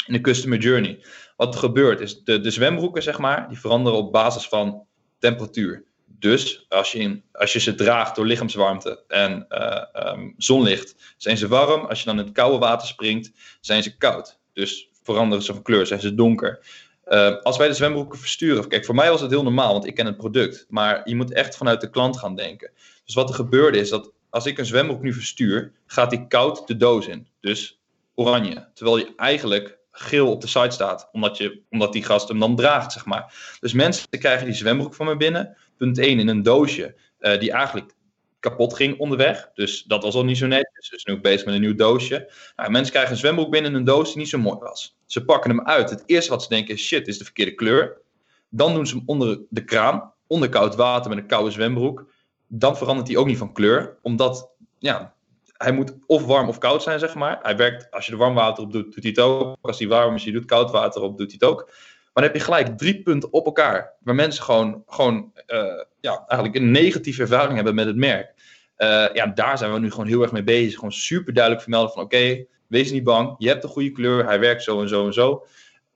in 0.06 0.12
de 0.12 0.20
customer 0.20 0.58
journey. 0.58 1.04
Wat 1.36 1.54
er 1.54 1.60
gebeurt 1.60 2.00
is, 2.00 2.24
de, 2.24 2.40
de 2.40 2.50
zwembroeken, 2.50 3.02
zeg 3.02 3.18
maar, 3.18 3.48
die 3.48 3.60
veranderen 3.60 3.98
op 3.98 4.12
basis 4.12 4.48
van 4.48 4.86
temperatuur. 5.18 5.84
Dus 6.18 6.66
als 6.68 6.92
je, 6.92 7.20
als 7.32 7.52
je 7.52 7.60
ze 7.60 7.74
draagt 7.74 8.16
door 8.16 8.26
lichaamswarmte 8.26 9.04
en 9.08 9.46
uh, 9.50 10.12
um, 10.12 10.34
zonlicht, 10.36 11.14
zijn 11.16 11.36
ze 11.36 11.48
warm. 11.48 11.86
Als 11.86 11.98
je 11.98 12.04
dan 12.04 12.18
in 12.18 12.24
het 12.24 12.34
koude 12.34 12.58
water 12.58 12.88
springt, 12.88 13.30
zijn 13.60 13.82
ze 13.82 13.96
koud. 13.96 14.38
Dus 14.52 14.88
veranderen 15.02 15.44
ze 15.44 15.52
van 15.52 15.62
kleur, 15.62 15.86
zijn 15.86 16.00
ze 16.00 16.14
donker. 16.14 16.66
Uh, 17.08 17.36
als 17.36 17.56
wij 17.56 17.68
de 17.68 17.74
zwembroeken 17.74 18.18
versturen, 18.18 18.68
kijk, 18.68 18.84
voor 18.84 18.94
mij 18.94 19.10
was 19.10 19.20
het 19.20 19.30
heel 19.30 19.42
normaal, 19.42 19.72
want 19.72 19.86
ik 19.86 19.94
ken 19.94 20.06
het 20.06 20.16
product. 20.16 20.66
Maar 20.68 21.00
je 21.04 21.16
moet 21.16 21.32
echt 21.32 21.56
vanuit 21.56 21.80
de 21.80 21.90
klant 21.90 22.18
gaan 22.18 22.36
denken. 22.36 22.70
Dus 23.04 23.14
wat 23.14 23.28
er 23.28 23.34
gebeurde 23.34 23.78
is 23.78 23.88
dat 23.88 24.12
als 24.30 24.46
ik 24.46 24.58
een 24.58 24.66
zwembroek 24.66 25.02
nu 25.02 25.12
verstuur, 25.12 25.72
gaat 25.86 26.10
die 26.10 26.26
koud 26.26 26.66
de 26.66 26.76
doos 26.76 27.06
in. 27.06 27.28
Dus 27.40 27.80
oranje. 28.14 28.68
Terwijl 28.74 28.98
je 28.98 29.12
eigenlijk 29.16 29.78
geel 29.90 30.30
op 30.30 30.40
de 30.40 30.46
site 30.46 30.70
staat, 30.70 31.08
omdat, 31.12 31.36
je, 31.36 31.60
omdat 31.70 31.92
die 31.92 32.04
gast 32.04 32.28
hem 32.28 32.38
dan 32.38 32.56
draagt, 32.56 32.92
zeg 32.92 33.04
maar. 33.04 33.56
Dus 33.60 33.72
mensen 33.72 34.08
krijgen 34.10 34.46
die 34.46 34.54
zwembroek 34.54 34.94
van 34.94 35.06
me 35.06 35.16
binnen, 35.16 35.56
punt 35.76 35.98
1 35.98 36.18
in 36.18 36.28
een 36.28 36.42
doosje, 36.42 36.94
uh, 37.20 37.38
die 37.40 37.52
eigenlijk 37.52 37.94
kapot 38.42 38.74
ging 38.74 38.98
onderweg. 38.98 39.50
Dus 39.54 39.82
dat 39.82 40.02
was 40.02 40.14
al 40.14 40.24
niet 40.24 40.38
zo 40.38 40.46
netjes. 40.46 40.90
Dus 40.90 41.04
nu 41.04 41.14
ook 41.14 41.22
bezig 41.22 41.44
met 41.44 41.54
een 41.54 41.60
nieuw 41.60 41.74
doosje. 41.74 42.32
Nou, 42.56 42.70
mensen 42.70 42.92
krijgen 42.92 43.12
een 43.12 43.18
zwembroek 43.18 43.50
binnen 43.50 43.70
in 43.70 43.76
een 43.76 43.84
doos 43.84 44.08
die 44.08 44.18
niet 44.18 44.28
zo 44.28 44.38
mooi 44.38 44.58
was. 44.58 44.96
Ze 45.06 45.24
pakken 45.24 45.50
hem 45.50 45.66
uit. 45.66 45.90
Het 45.90 46.02
eerste 46.06 46.30
wat 46.30 46.42
ze 46.42 46.48
denken 46.48 46.74
is, 46.74 46.86
shit, 46.86 47.08
is 47.08 47.18
de 47.18 47.24
verkeerde 47.24 47.54
kleur. 47.54 48.00
Dan 48.48 48.74
doen 48.74 48.86
ze 48.86 48.94
hem 48.94 49.02
onder 49.06 49.40
de 49.48 49.64
kraan, 49.64 50.12
onder 50.26 50.48
koud 50.48 50.74
water 50.74 51.10
met 51.10 51.18
een 51.18 51.26
koude 51.26 51.50
zwembroek. 51.50 52.12
Dan 52.46 52.76
verandert 52.76 53.08
hij 53.08 53.16
ook 53.16 53.26
niet 53.26 53.38
van 53.38 53.52
kleur, 53.52 53.98
omdat 54.02 54.50
ja, 54.78 55.14
hij 55.52 55.72
moet 55.72 55.96
of 56.06 56.24
warm 56.24 56.48
of 56.48 56.58
koud 56.58 56.82
zijn, 56.82 56.98
zeg 56.98 57.14
maar. 57.14 57.38
Hij 57.42 57.56
werkt, 57.56 57.90
als 57.90 58.06
je 58.06 58.12
er 58.12 58.18
warm 58.18 58.34
water 58.34 58.64
op 58.64 58.72
doet, 58.72 58.94
doet 58.94 59.02
hij 59.02 59.10
het 59.10 59.20
ook. 59.20 59.56
Als 59.60 59.78
hij 59.78 59.88
warm 59.88 60.14
is, 60.14 60.24
je 60.24 60.32
doet 60.32 60.44
koud 60.44 60.70
water 60.70 61.02
op, 61.02 61.18
doet 61.18 61.30
hij 61.30 61.38
het 61.40 61.48
ook. 61.50 61.70
Maar 62.12 62.22
dan 62.22 62.32
heb 62.32 62.34
je 62.34 62.40
gelijk 62.40 62.78
drie 62.78 63.02
punten 63.02 63.32
op 63.32 63.46
elkaar. 63.46 63.94
Waar 64.00 64.14
mensen 64.14 64.44
gewoon, 64.44 64.82
gewoon 64.86 65.32
uh, 65.46 65.84
ja, 66.00 66.24
eigenlijk 66.26 66.60
een 66.60 66.70
negatieve 66.70 67.22
ervaring 67.22 67.54
hebben 67.54 67.74
met 67.74 67.86
het 67.86 67.96
merk. 67.96 68.32
Uh, 68.78 69.06
ja, 69.12 69.26
daar 69.26 69.58
zijn 69.58 69.72
we 69.72 69.78
nu 69.78 69.90
gewoon 69.90 70.06
heel 70.06 70.22
erg 70.22 70.32
mee 70.32 70.42
bezig. 70.42 70.74
Gewoon 70.74 70.92
super 70.92 71.32
duidelijk 71.32 71.62
vermelden 71.62 71.92
van 71.92 72.02
oké, 72.02 72.44
wees 72.66 72.90
niet 72.90 73.04
bang. 73.04 73.34
Je 73.38 73.48
hebt 73.48 73.64
een 73.64 73.70
goede 73.70 73.90
kleur. 73.90 74.26
Hij 74.26 74.40
werkt 74.40 74.62
zo 74.62 74.80
en 74.80 74.88
zo 74.88 75.06
en 75.06 75.12
zo. 75.12 75.46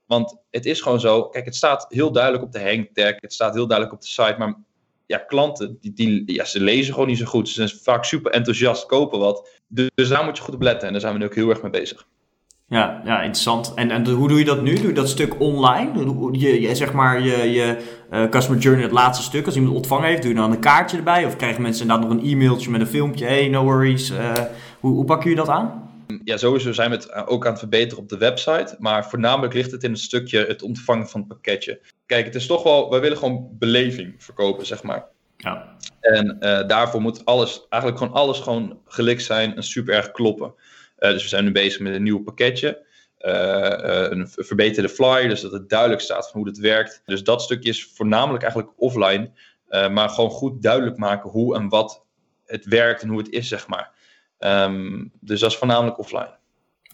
Want 0.06 0.36
het 0.50 0.66
is 0.66 0.80
gewoon 0.80 1.00
zo. 1.00 1.28
Kijk, 1.28 1.44
het 1.44 1.56
staat 1.56 1.86
heel 1.88 2.12
duidelijk 2.12 2.44
op 2.44 2.52
de 2.52 2.62
hangtag. 2.62 3.14
Het 3.16 3.32
staat 3.32 3.54
heel 3.54 3.66
duidelijk 3.66 3.96
op 3.96 4.02
de 4.02 4.10
site. 4.10 4.34
Maar 4.38 4.54
ja, 5.06 5.18
klanten, 5.18 5.78
die, 5.80 5.92
die, 5.92 6.34
ja, 6.34 6.44
ze 6.44 6.60
lezen 6.60 6.92
gewoon 6.92 7.08
niet 7.08 7.18
zo 7.18 7.24
goed. 7.24 7.48
Ze 7.48 7.66
zijn 7.66 7.80
vaak 7.82 8.04
super 8.04 8.32
enthousiast, 8.32 8.86
kopen 8.86 9.18
wat. 9.18 9.50
Dus, 9.66 9.90
dus 9.94 10.08
daar 10.08 10.24
moet 10.24 10.36
je 10.36 10.42
goed 10.42 10.54
op 10.54 10.62
letten. 10.62 10.86
En 10.86 10.92
daar 10.92 11.00
zijn 11.00 11.12
we 11.12 11.18
nu 11.18 11.24
ook 11.24 11.34
heel 11.34 11.50
erg 11.50 11.62
mee 11.62 11.70
bezig. 11.70 12.06
Ja, 12.68 13.02
ja 13.04 13.16
interessant. 13.16 13.74
En, 13.74 13.90
en 13.90 14.06
hoe 14.06 14.28
doe 14.28 14.38
je 14.38 14.44
dat 14.44 14.62
nu? 14.62 14.74
Doe 14.74 14.86
je 14.86 14.92
dat 14.92 15.08
stuk 15.08 15.40
online? 15.40 16.38
Je, 16.38 16.60
je 16.60 16.74
zeg 16.74 16.92
maar 16.92 17.20
je, 17.20 17.50
je 17.50 17.76
uh, 18.12 18.28
customer 18.28 18.60
journey, 18.60 18.82
het 18.82 18.92
laatste 18.92 19.24
stuk, 19.24 19.46
als 19.46 19.54
iemand 19.54 19.76
ontvangen 19.76 20.08
heeft, 20.08 20.22
doe 20.22 20.30
je 20.30 20.36
dan 20.36 20.52
een 20.52 20.60
kaartje 20.60 20.96
erbij? 20.96 21.24
Of 21.24 21.36
krijgen 21.36 21.62
mensen 21.62 21.82
inderdaad 21.82 22.08
nog 22.08 22.18
een 22.18 22.30
e-mailtje 22.30 22.70
met 22.70 22.80
een 22.80 22.86
filmpje? 22.86 23.24
Hey, 23.24 23.48
no 23.48 23.64
worries. 23.64 24.10
Uh, 24.10 24.32
hoe, 24.80 24.92
hoe 24.92 25.04
pakken 25.04 25.30
jullie 25.30 25.44
dat 25.44 25.54
aan? 25.54 25.90
Ja, 26.24 26.36
sowieso 26.36 26.72
zijn 26.72 26.90
we 26.90 26.96
het 26.96 27.06
eh, 27.06 27.22
ook 27.26 27.44
aan 27.44 27.50
het 27.50 27.58
verbeteren 27.58 28.02
op 28.02 28.08
de 28.08 28.18
website. 28.18 28.76
Maar 28.78 29.08
voornamelijk 29.08 29.54
ligt 29.54 29.70
het 29.70 29.84
in 29.84 29.90
het 29.90 30.00
stukje 30.00 30.44
het 30.44 30.62
ontvangen 30.62 31.08
van 31.08 31.20
het 31.20 31.28
pakketje. 31.28 31.80
Kijk, 32.06 32.24
het 32.24 32.34
is 32.34 32.46
toch 32.46 32.62
wel, 32.62 32.90
wij 32.90 33.00
willen 33.00 33.18
gewoon 33.18 33.48
beleving 33.58 34.14
verkopen, 34.18 34.66
zeg 34.66 34.82
maar. 34.82 35.04
Ja. 35.36 35.76
En 36.00 36.36
uh, 36.40 36.66
daarvoor 36.66 37.00
moet 37.00 37.24
alles, 37.24 37.66
eigenlijk 37.68 38.02
gewoon 38.02 38.18
alles 38.18 38.40
gewoon 38.40 38.78
gelikt 38.84 39.22
zijn 39.22 39.56
en 39.56 39.62
super 39.62 39.94
erg 39.94 40.10
kloppen. 40.10 40.54
Uh, 40.98 41.10
dus 41.10 41.22
we 41.22 41.28
zijn 41.28 41.44
nu 41.44 41.52
bezig 41.52 41.80
met 41.80 41.94
een 41.94 42.02
nieuw 42.02 42.22
pakketje. 42.22 42.84
Uh, 43.20 44.10
een 44.10 44.28
verbeterde 44.28 44.88
flyer, 44.88 45.28
dus 45.28 45.40
dat 45.40 45.52
het 45.52 45.68
duidelijk 45.68 46.00
staat 46.00 46.30
van 46.30 46.40
hoe 46.40 46.48
het 46.48 46.58
werkt. 46.58 47.02
Dus 47.04 47.24
dat 47.24 47.42
stukje 47.42 47.68
is 47.68 47.84
voornamelijk 47.94 48.42
eigenlijk 48.42 48.72
offline. 48.76 49.30
maar 49.68 50.08
gewoon 50.08 50.30
goed 50.30 50.62
duidelijk 50.62 50.96
maken 50.96 51.30
hoe 51.30 51.56
en 51.56 51.68
wat 51.68 52.04
het 52.44 52.64
werkt 52.64 53.02
en 53.02 53.08
hoe 53.08 53.18
het 53.18 53.30
is, 53.30 53.48
zeg 53.48 53.66
maar. 53.66 53.90
Um, 54.38 55.12
dus 55.20 55.40
dat 55.40 55.50
is 55.50 55.56
voornamelijk 55.56 55.98
offline. 55.98 56.34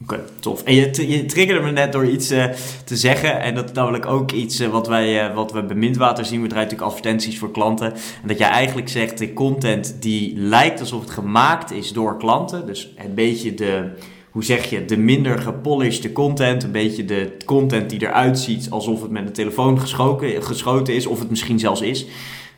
Oké, 0.02 0.20
tof. 0.40 0.62
En 0.62 0.74
je, 0.74 1.08
je 1.08 1.24
triggerde 1.24 1.62
me 1.62 1.70
net 1.70 1.92
door 1.92 2.06
iets 2.06 2.32
uh, 2.32 2.44
te 2.84 2.96
zeggen. 2.96 3.40
En 3.40 3.54
dat 3.54 3.64
is 3.64 3.72
namelijk 3.72 4.06
ook 4.06 4.32
iets 4.32 4.60
uh, 4.60 4.68
wat, 4.68 4.88
wij, 4.88 5.28
uh, 5.28 5.34
wat 5.34 5.52
we 5.52 5.62
bij 5.62 5.76
Mintwater 5.76 6.24
zien. 6.24 6.42
We 6.42 6.48
draaien 6.48 6.68
natuurlijk 6.68 6.90
advertenties 6.90 7.38
voor 7.38 7.50
klanten. 7.50 7.92
En 7.92 8.28
dat 8.28 8.38
jij 8.38 8.48
eigenlijk 8.48 8.88
zegt, 8.88 9.18
de 9.18 9.32
content 9.32 9.96
die 10.00 10.36
lijkt 10.36 10.80
alsof 10.80 11.00
het 11.00 11.10
gemaakt 11.10 11.70
is 11.70 11.92
door 11.92 12.18
klanten. 12.18 12.66
Dus 12.66 12.92
een 12.96 13.14
beetje 13.14 13.54
de, 13.54 13.90
hoe 14.30 14.44
zeg 14.44 14.70
je, 14.70 14.84
de 14.84 14.96
minder 14.96 15.38
gepolished 15.38 16.12
content. 16.12 16.62
Een 16.62 16.72
beetje 16.72 17.04
de 17.04 17.36
content 17.44 17.90
die 17.90 18.02
eruit 18.02 18.38
ziet 18.38 18.70
alsof 18.70 19.02
het 19.02 19.10
met 19.10 19.26
een 19.26 19.32
telefoon 19.32 19.80
geschoten 19.80 20.94
is. 20.94 21.06
Of 21.06 21.18
het 21.18 21.30
misschien 21.30 21.58
zelfs 21.58 21.80
is 21.80 22.06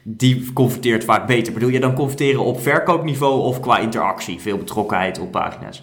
die 0.06 0.52
converteert 0.52 1.04
vaak 1.04 1.26
beter. 1.26 1.52
Bedoel 1.52 1.68
je 1.68 1.80
dan 1.80 1.94
converteren 1.94 2.44
op 2.44 2.60
verkoopniveau 2.60 3.40
of 3.40 3.60
qua 3.60 3.78
interactie? 3.78 4.40
Veel 4.40 4.56
betrokkenheid 4.56 5.18
op 5.18 5.30
pagina's? 5.30 5.82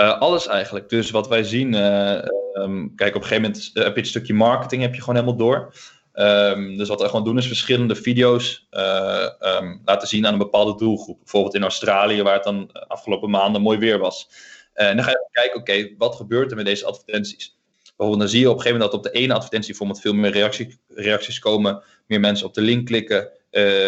Uh, 0.00 0.18
alles 0.18 0.46
eigenlijk. 0.46 0.88
Dus 0.88 1.10
wat 1.10 1.28
wij 1.28 1.42
zien, 1.42 1.74
uh, 1.74 2.22
um, 2.54 2.94
kijk, 2.94 3.14
op 3.14 3.22
een 3.22 3.28
gegeven 3.28 3.42
moment 3.42 3.70
heb 3.72 3.94
je 3.94 4.00
het 4.00 4.08
stukje 4.08 4.34
marketing 4.34 4.82
heb 4.82 4.94
je 4.94 5.00
gewoon 5.00 5.14
helemaal 5.14 5.36
door. 5.36 5.74
Um, 6.14 6.76
dus 6.76 6.88
wat 6.88 7.00
we 7.00 7.08
gewoon 7.08 7.24
doen 7.24 7.38
is 7.38 7.46
verschillende 7.46 7.94
video's 7.94 8.66
um, 8.70 9.80
laten 9.84 10.08
zien 10.08 10.26
aan 10.26 10.32
een 10.32 10.38
bepaalde 10.38 10.76
doelgroep. 10.76 11.18
Bijvoorbeeld 11.18 11.54
in 11.54 11.62
Australië, 11.62 12.22
waar 12.22 12.34
het 12.34 12.44
dan 12.44 12.72
afgelopen 12.72 13.30
maanden 13.30 13.62
mooi 13.62 13.78
weer 13.78 13.98
was. 13.98 14.28
en 14.74 14.96
dan 14.96 15.04
ga 15.04 15.10
je 15.10 15.28
kijken, 15.30 15.60
oké, 15.60 15.94
wat 15.98 16.16
gebeurt 16.16 16.50
er 16.50 16.56
met 16.56 16.66
deze 16.66 16.84
advertenties? 16.84 17.58
Bijvoorbeeld 17.82 18.20
dan 18.20 18.28
zie 18.28 18.40
je 18.40 18.50
op 18.50 18.56
een 18.56 18.60
gegeven 18.60 18.80
moment 18.80 19.02
dat 19.02 19.06
op 19.06 19.12
de 19.12 19.20
ene 19.20 19.34
advertentie 19.34 19.68
bijvoorbeeld 19.68 20.00
veel 20.00 20.14
meer 20.14 20.30
reactie, 20.30 20.78
reacties 20.88 21.38
komen, 21.38 21.82
meer 22.06 22.20
mensen 22.20 22.46
op 22.46 22.54
de 22.54 22.60
link 22.60 22.86
klikken, 22.86 23.30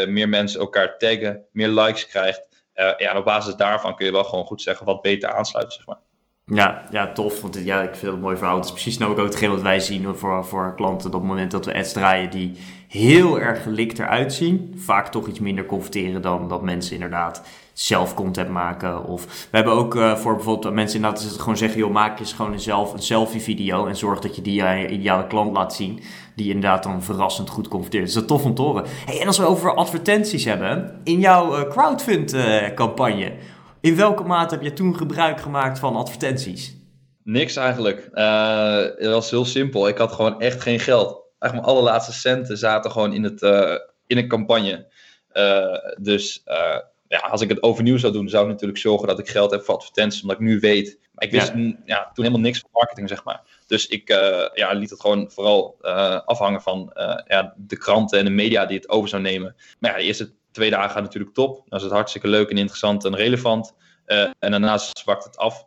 meer 0.09 0.29
mensen 0.29 0.61
elkaar 0.61 0.99
taggen, 0.99 1.45
meer 1.53 1.69
likes 1.69 2.07
krijgt. 2.07 2.52
Uh, 2.75 2.91
ja, 2.97 3.19
op 3.19 3.25
basis 3.25 3.55
daarvan 3.55 3.97
kun 3.97 4.07
je 4.07 4.13
wel 4.13 4.25
gewoon 4.25 4.45
goed 4.45 4.63
zeggen 4.63 4.87
wat 4.87 5.03
beter 5.03 5.33
aansluit, 5.33 5.73
zeg 5.73 5.87
maar. 5.87 5.99
Ja, 6.45 6.85
ja, 6.91 7.13
tof. 7.13 7.41
Want 7.41 7.65
ja, 7.65 7.83
ik 7.83 7.89
vind 7.89 8.03
het 8.03 8.13
een 8.13 8.21
mooi 8.21 8.37
verhaal. 8.37 8.57
Het 8.57 8.65
is 8.65 8.71
precies 8.71 8.99
nou 8.99 9.11
ook 9.11 9.27
hetgeen 9.27 9.51
wat 9.51 9.63
wij 9.63 9.81
zien 9.81 10.17
voor, 10.17 10.45
voor 10.45 10.75
klanten 10.75 11.07
op 11.07 11.13
het 11.13 11.23
moment 11.23 11.51
dat 11.51 11.65
we 11.65 11.75
ads 11.75 11.93
draaien 11.93 12.31
die 12.31 12.57
heel 12.89 13.41
erg 13.41 13.63
gelikt 13.63 13.99
eruit 13.99 14.33
zien. 14.33 14.75
Vaak 14.77 15.09
toch 15.09 15.29
iets 15.29 15.41
minder 15.41 15.67
converteren 15.67 16.23
dan 16.23 16.49
dat 16.49 16.63
mensen 16.63 16.95
inderdaad 16.95 17.43
zelf 17.73 18.15
content 18.15 18.49
maken. 18.49 19.05
Of 19.05 19.25
we 19.51 19.57
hebben 19.57 19.73
ook 19.73 19.95
uh, 19.95 20.17
voor 20.17 20.35
bijvoorbeeld 20.35 20.75
mensen 20.75 20.97
inderdaad 20.97 21.37
gewoon 21.39 21.57
zeggen, 21.57 21.79
joh, 21.79 21.91
maak 21.91 22.19
eens 22.19 22.33
gewoon 22.33 22.53
een, 22.53 22.61
zelf, 22.61 22.93
een 22.93 23.03
selfie 23.03 23.41
video 23.41 23.87
en 23.87 23.97
zorg 23.97 24.19
dat 24.19 24.37
je 24.37 24.43
die 24.43 24.65
aan 24.65 24.79
je 24.79 24.89
ideale 24.89 25.27
klant 25.27 25.57
laat 25.57 25.75
zien. 25.75 26.03
Die 26.37 26.47
inderdaad 26.47 26.83
dan 26.83 27.03
verrassend 27.03 27.51
goed 27.51 27.69
converteert. 27.69 28.05
Dus 28.05 28.15
dat 28.15 28.23
is 28.23 28.29
tof 28.29 28.45
om 28.45 28.55
te 28.55 28.63
horen. 28.63 28.85
Hey, 29.07 29.21
en 29.21 29.27
als 29.27 29.39
we 29.39 29.47
over 29.47 29.75
advertenties 29.75 30.45
hebben, 30.45 31.01
in 31.05 31.21
jouw 31.21 31.59
uh, 31.59 31.69
crowdfund 31.69 32.35
uh, 32.35 32.75
campagne, 32.75 33.33
in 33.81 33.97
welke 33.97 34.23
mate 34.23 34.55
heb 34.55 34.63
je 34.65 34.73
toen 34.73 34.97
gebruik 34.97 35.41
gemaakt 35.41 35.79
van 35.79 35.97
advertenties? 35.97 36.77
Niks 37.25 37.57
eigenlijk. 37.57 38.09
Uh, 38.13 38.77
het 38.77 39.07
was 39.07 39.31
heel 39.31 39.45
simpel. 39.45 39.89
Ik 39.89 39.99
had 39.99 40.13
gewoon 40.13 40.41
echt 40.41 40.63
geen 40.63 40.81
geld. 40.81 41.11
Eigenlijk 41.39 41.53
mijn 41.53 41.77
allerlaatste 41.77 42.13
centen 42.13 42.59
zaten 42.59 42.91
gewoon 42.91 43.13
in, 43.13 43.23
het, 43.23 43.43
in 44.07 44.19
een 44.19 44.29
campagne. 44.29 44.93
Dus 46.01 46.45
ja, 47.13 47.19
als 47.19 47.41
ik 47.41 47.49
het 47.49 47.63
overnieuw 47.63 47.99
zou 47.99 48.13
doen, 48.13 48.29
zou 48.29 48.45
ik 48.45 48.51
natuurlijk 48.51 48.79
zorgen 48.79 49.09
dat 49.09 49.19
ik 49.19 49.29
geld 49.29 49.51
heb 49.51 49.63
voor 49.63 49.75
advertenties, 49.75 50.23
omdat 50.23 50.37
ik 50.37 50.43
nu 50.43 50.61
weet. 50.61 50.99
Maar 51.13 51.25
ik 51.25 51.31
wist 51.31 51.53
ja. 51.55 51.77
ja 51.85 52.11
toen 52.15 52.25
helemaal 52.25 52.41
niks 52.41 52.59
van 52.59 52.71
marketing, 52.73 53.09
zeg 53.09 53.25
maar. 53.25 53.43
Dus 53.67 53.87
ik 53.87 54.09
ja, 54.55 54.73
liet 54.73 54.91
het 54.91 55.01
gewoon 55.01 55.31
vooral 55.31 55.77
afhangen 56.25 56.63
van 56.63 56.91
ja, 57.27 57.55
de 57.57 57.77
kranten 57.77 58.19
en 58.19 58.25
de 58.25 58.31
media 58.31 58.67
die 58.67 58.77
het 58.77 58.89
over 58.89 59.09
zou 59.09 59.23
nemen. 59.23 59.57
Maar 59.79 59.91
ja, 59.91 59.97
de 59.97 60.03
eerste 60.03 60.33
twee 60.51 60.71
dagen 60.71 60.91
gaat 60.91 61.03
natuurlijk 61.03 61.35
top. 61.35 61.63
Dan 61.69 61.79
is 61.79 61.85
het 61.85 61.95
hartstikke 61.95 62.29
leuk 62.29 62.51
en 62.51 62.59
interessant 62.59 63.05
en 63.05 63.17
relevant. 63.17 63.75
En 64.39 64.51
daarna 64.51 64.79
zwakt 64.79 65.25
het 65.25 65.37
af. 65.37 65.67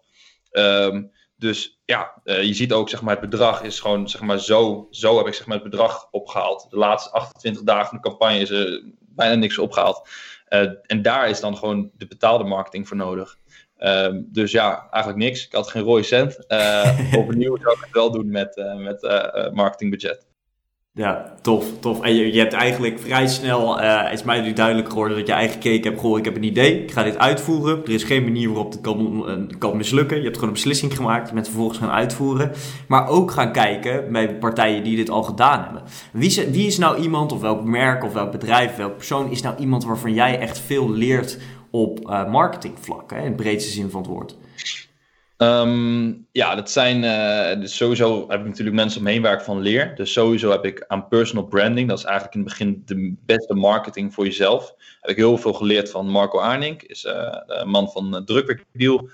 Um, 0.52 1.12
dus 1.38 1.82
ja, 1.86 2.22
uh, 2.24 2.44
je 2.44 2.54
ziet 2.54 2.74
ook, 2.74 2.90
zeg 2.90 3.02
maar, 3.02 3.20
het 3.20 3.30
bedrag 3.30 3.62
is 3.62 3.80
gewoon, 3.80 4.10
zeg 4.10 4.22
maar, 4.22 4.40
zo, 4.40 4.88
zo 4.90 5.18
heb 5.18 5.28
ik 5.28 5.34
zeg 5.34 5.46
maar, 5.46 5.60
het 5.60 5.70
bedrag 5.70 6.08
opgehaald. 6.12 6.68
De 6.70 6.78
laatste 6.78 7.12
28 7.12 7.64
dagen 7.64 7.88
van 7.88 7.98
de 8.02 8.10
campagne 8.10 8.40
is 8.40 8.50
er 8.50 8.84
bijna 9.00 9.36
niks 9.36 9.58
opgehaald. 9.58 10.10
Uh, 10.50 10.72
en 10.82 11.02
daar 11.02 11.30
is 11.30 11.40
dan 11.40 11.58
gewoon 11.58 11.92
de 11.98 12.08
betaalde 12.08 12.44
marketing 12.44 12.88
voor 12.88 12.98
nodig. 12.98 13.38
Um, 13.80 14.28
dus 14.32 14.52
ja, 14.52 14.88
eigenlijk 14.90 15.24
niks. 15.24 15.46
Ik 15.46 15.54
had 15.54 15.70
geen 15.70 15.84
rode 15.84 16.04
cent. 16.04 16.38
opnieuw 17.18 17.58
zou 17.58 17.76
ik 17.76 17.84
het 17.84 17.94
wel 17.94 18.12
doen 18.12 18.30
met, 18.30 18.76
met 18.78 19.02
marketingbudget. 19.54 20.25
Ja, 20.98 21.34
tof, 21.42 21.66
tof. 21.80 22.02
En 22.02 22.16
je, 22.16 22.34
je 22.34 22.40
hebt 22.40 22.54
eigenlijk 22.54 23.00
vrij 23.00 23.28
snel, 23.28 23.82
uh, 23.82 24.10
is 24.12 24.24
mij 24.24 24.42
nu 24.42 24.54
duidelijk 24.54 24.90
geworden 24.90 25.18
dat 25.18 25.28
je 25.28 25.34
eigen 25.34 25.54
gekeken 25.54 25.90
hebt, 25.90 26.02
goh, 26.02 26.18
ik 26.18 26.26
heb 26.26 26.36
een 26.36 26.44
idee, 26.44 26.84
ik 26.84 26.92
ga 26.92 27.04
dit 27.04 27.18
uitvoeren. 27.18 27.84
Er 27.84 27.90
is 27.92 28.04
geen 28.04 28.24
manier 28.24 28.48
waarop 28.48 28.72
het 28.72 28.82
kan, 28.82 29.24
uh, 29.28 29.58
kan 29.58 29.78
mislukken. 29.78 30.18
Je 30.18 30.24
hebt 30.24 30.36
gewoon 30.36 30.50
een 30.50 30.56
beslissing 30.56 30.96
gemaakt, 30.96 31.28
je 31.28 31.34
bent 31.34 31.48
vervolgens 31.48 31.78
gaan 31.78 31.90
uitvoeren. 31.90 32.52
Maar 32.88 33.08
ook 33.08 33.32
gaan 33.32 33.52
kijken 33.52 34.12
bij 34.12 34.36
partijen 34.36 34.84
die 34.84 34.96
dit 34.96 35.10
al 35.10 35.24
gedaan 35.24 35.64
hebben. 35.64 35.84
Wie 36.12 36.28
is, 36.28 36.50
wie 36.50 36.68
is 36.68 36.78
nou 36.78 36.98
iemand, 37.02 37.32
of 37.32 37.42
welk 37.42 37.64
merk, 37.64 38.04
of 38.04 38.14
welk 38.14 38.32
bedrijf, 38.32 38.76
welk 38.76 38.96
persoon, 38.96 39.32
is 39.32 39.42
nou 39.42 39.56
iemand 39.58 39.86
waarvan 39.86 40.14
jij 40.14 40.40
echt 40.40 40.60
veel 40.60 40.92
leert 40.92 41.40
op 41.72 42.00
uh, 42.10 42.32
marketingvlak, 42.32 43.12
hè, 43.12 43.22
in 43.22 43.30
de 43.30 43.36
breedste 43.36 43.72
zin 43.72 43.90
van 43.90 44.02
het 44.02 44.10
woord? 44.10 44.38
Um, 45.38 46.28
ja, 46.32 46.56
dat 46.56 46.72
zijn 46.72 47.04
uh, 47.04 47.62
dus 47.62 47.76
sowieso 47.76 48.26
heb 48.28 48.40
ik 48.40 48.46
natuurlijk 48.46 48.76
mensen 48.76 49.00
omheen 49.00 49.22
waar 49.22 49.34
ik 49.34 49.42
van 49.42 49.60
leer. 49.60 49.96
Dus 49.96 50.14
sowieso 50.14 50.52
heb 50.52 50.66
ik 50.66 50.84
aan 50.88 51.08
personal 51.08 51.46
branding, 51.46 51.90
dat 51.90 51.98
is 51.98 52.04
eigenlijk 52.04 52.36
in 52.36 52.42
het 52.42 52.50
begin 52.50 52.82
de 52.86 53.16
beste 53.26 53.54
marketing 53.54 54.14
voor 54.14 54.26
jezelf. 54.26 54.74
Heb 55.02 55.10
ik 55.10 55.16
heel 55.16 55.38
veel 55.38 55.54
geleerd 55.54 55.92
van 55.92 56.10
Marco 56.10 56.40
Arnink, 56.40 56.82
is 56.82 57.06
uh, 57.06 57.64
man 57.64 57.90
van 57.92 58.16
uh, 58.16 58.22
Drukwerkdeal 58.22 59.10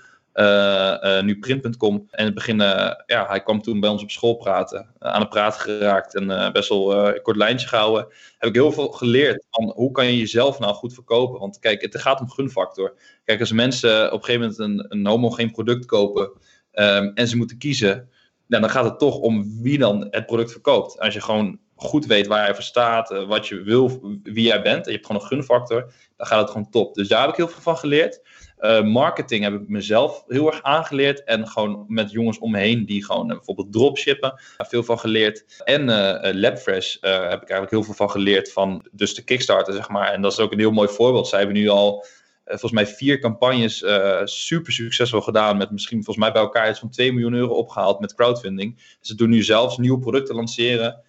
nu 1.22 1.38
print.com. 1.38 1.94
En 1.94 2.18
in 2.18 2.24
het 2.24 2.34
begin, 2.34 2.60
uh, 2.60 2.90
ja, 3.06 3.26
hij 3.28 3.42
kwam 3.42 3.62
toen 3.62 3.80
bij 3.80 3.90
ons 3.90 4.02
op 4.02 4.10
school 4.10 4.34
praten, 4.34 4.86
aan 4.98 5.20
het 5.20 5.28
praten 5.28 5.60
geraakt 5.60 6.14
en 6.14 6.52
best 6.52 6.68
wel 6.68 7.06
een 7.06 7.22
kort 7.22 7.36
lijntje 7.36 7.68
gehouden. 7.68 8.06
Heb 8.38 8.48
ik 8.48 8.54
heel 8.54 8.72
veel 8.72 8.88
geleerd 8.88 9.44
van 9.50 9.72
hoe 9.74 9.90
kan 9.90 10.06
je 10.06 10.18
jezelf 10.18 10.58
nou 10.58 10.74
goed 10.74 10.94
verkopen. 10.94 11.40
Want 11.40 11.58
kijk, 11.58 11.82
het 11.82 12.00
gaat 12.00 12.20
om 12.20 12.30
gunfactor. 12.30 12.94
Kijk, 13.24 13.40
als 13.40 13.52
mensen 13.52 14.12
op 14.12 14.18
een 14.18 14.24
gegeven 14.24 14.56
moment 14.58 14.58
een, 14.58 14.98
een 14.98 15.06
homogeen 15.06 15.50
product 15.50 15.86
kopen 15.86 16.30
um, 16.72 17.12
en 17.14 17.28
ze 17.28 17.36
moeten 17.36 17.58
kiezen, 17.58 18.08
nou, 18.46 18.62
dan 18.62 18.72
gaat 18.72 18.84
het 18.84 18.98
toch 18.98 19.18
om 19.18 19.62
wie 19.62 19.78
dan 19.78 20.06
het 20.10 20.26
product 20.26 20.52
verkoopt. 20.52 20.98
Als 20.98 21.14
je 21.14 21.20
gewoon 21.20 21.58
goed 21.82 22.06
weet 22.06 22.26
waar 22.26 22.48
je 22.48 22.54
voor 22.54 22.62
staat, 22.62 23.24
wat 23.26 23.48
je 23.48 23.62
wil, 23.62 24.00
wie 24.22 24.46
jij 24.46 24.62
bent, 24.62 24.84
en 24.84 24.90
je 24.90 24.96
hebt 24.96 25.06
gewoon 25.06 25.22
een 25.22 25.28
gunfactor, 25.28 25.92
dan 26.16 26.26
gaat 26.26 26.40
het 26.40 26.50
gewoon 26.50 26.70
top. 26.70 26.94
Dus 26.94 27.08
daar 27.08 27.20
heb 27.20 27.30
ik 27.30 27.36
heel 27.36 27.48
veel 27.48 27.62
van 27.62 27.76
geleerd. 27.76 28.20
Uh, 28.62 28.82
marketing 28.82 29.44
heb 29.44 29.54
ik 29.54 29.68
mezelf 29.68 30.24
heel 30.26 30.46
erg 30.46 30.62
aangeleerd. 30.62 31.24
En 31.24 31.48
gewoon 31.48 31.84
met 31.88 32.10
jongens 32.10 32.38
omheen 32.38 32.86
die 32.86 33.04
gewoon 33.04 33.30
uh, 33.30 33.36
bijvoorbeeld 33.36 33.72
dropshippen. 33.72 34.40
veel 34.56 34.82
van 34.82 34.98
geleerd. 34.98 35.62
En 35.64 35.88
uh, 35.88 36.32
Labfresh 36.32 36.94
heb 37.00 37.42
ik 37.42 37.48
eigenlijk 37.48 37.70
heel 37.70 37.82
veel 37.82 37.94
van 37.94 38.10
geleerd 38.10 38.52
van 38.52 38.86
dus 38.92 39.14
de 39.14 39.24
Kickstarter, 39.24 39.74
zeg 39.74 39.88
maar. 39.88 40.12
En 40.12 40.22
dat 40.22 40.32
is 40.32 40.38
ook 40.38 40.52
een 40.52 40.58
heel 40.58 40.70
mooi 40.70 40.88
voorbeeld. 40.88 41.28
Zij 41.28 41.38
hebben 41.38 41.56
nu 41.56 41.68
al 41.68 42.06
volgens 42.44 42.72
mij 42.72 42.86
vier 42.86 43.18
campagnes 43.18 43.84
super 44.24 44.72
succesvol 44.72 45.20
gedaan. 45.20 45.56
Met 45.56 45.70
misschien 45.70 46.04
volgens 46.04 46.24
mij 46.24 46.32
bij 46.32 46.42
elkaar 46.42 46.70
iets 46.70 46.78
van 46.78 46.90
2 46.90 47.12
miljoen 47.12 47.34
euro 47.34 47.54
opgehaald 47.54 48.00
met 48.00 48.14
crowdfunding. 48.14 48.96
Ze 49.00 49.14
doen 49.14 49.30
nu 49.30 49.42
zelfs 49.42 49.78
nieuwe 49.78 49.98
producten 49.98 50.34
lanceren. 50.34 51.02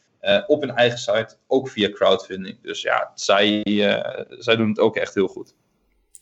Op 0.48 0.62
hun 0.62 0.72
eigen 0.72 1.00
site, 1.00 1.36
ook 1.48 1.70
via 1.70 1.90
crowdfunding. 1.90 2.62
Dus 2.62 2.82
ja, 2.82 3.12
zij, 3.16 3.62
zij 4.30 4.56
doen 4.56 4.70
het 4.70 4.80
ook 4.80 4.96
echt 4.96 5.14
heel 5.14 5.28
goed. 5.28 5.54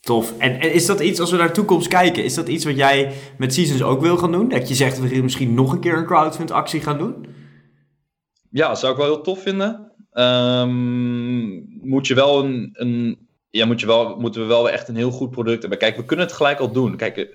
Tof. 0.00 0.38
En, 0.38 0.60
en, 0.60 0.72
is 0.72 0.86
dat 0.86 1.00
iets, 1.00 1.20
als 1.20 1.30
we 1.30 1.36
naar 1.36 1.46
de 1.46 1.52
toekomst 1.52 1.88
kijken, 1.88 2.24
is 2.24 2.34
dat 2.34 2.48
iets 2.48 2.64
wat 2.64 2.76
jij 2.76 3.12
met 3.38 3.54
Seasons 3.54 3.82
ook 3.82 4.00
wil 4.00 4.16
gaan 4.16 4.32
doen? 4.32 4.48
Dat 4.48 4.68
je 4.68 4.74
zegt, 4.74 5.00
we 5.00 5.08
gaan 5.08 5.22
misschien 5.22 5.54
nog 5.54 5.72
een 5.72 5.80
keer 5.80 5.96
een 5.96 6.06
crowdfund 6.06 6.50
actie 6.50 6.80
gaan 6.80 6.98
doen? 6.98 7.26
Ja, 8.50 8.68
dat 8.68 8.78
zou 8.78 8.92
ik 8.92 8.98
wel 8.98 9.06
heel 9.06 9.22
tof 9.22 9.42
vinden. 9.42 9.92
Um, 10.12 11.80
moet 11.80 12.06
je 12.06 12.14
wel 12.14 12.44
een, 12.44 12.70
een 12.72 13.28
ja, 13.50 13.66
moet 13.66 13.80
je 13.80 13.86
wel, 13.86 14.16
moeten 14.16 14.40
we 14.40 14.46
wel 14.46 14.70
echt 14.70 14.88
een 14.88 14.96
heel 14.96 15.10
goed 15.10 15.30
product 15.30 15.60
hebben. 15.60 15.78
Kijk, 15.78 15.96
we 15.96 16.04
kunnen 16.04 16.26
het 16.26 16.34
gelijk 16.34 16.58
al 16.58 16.72
doen. 16.72 16.96
Kijk, 16.96 17.16
eh, 17.16 17.26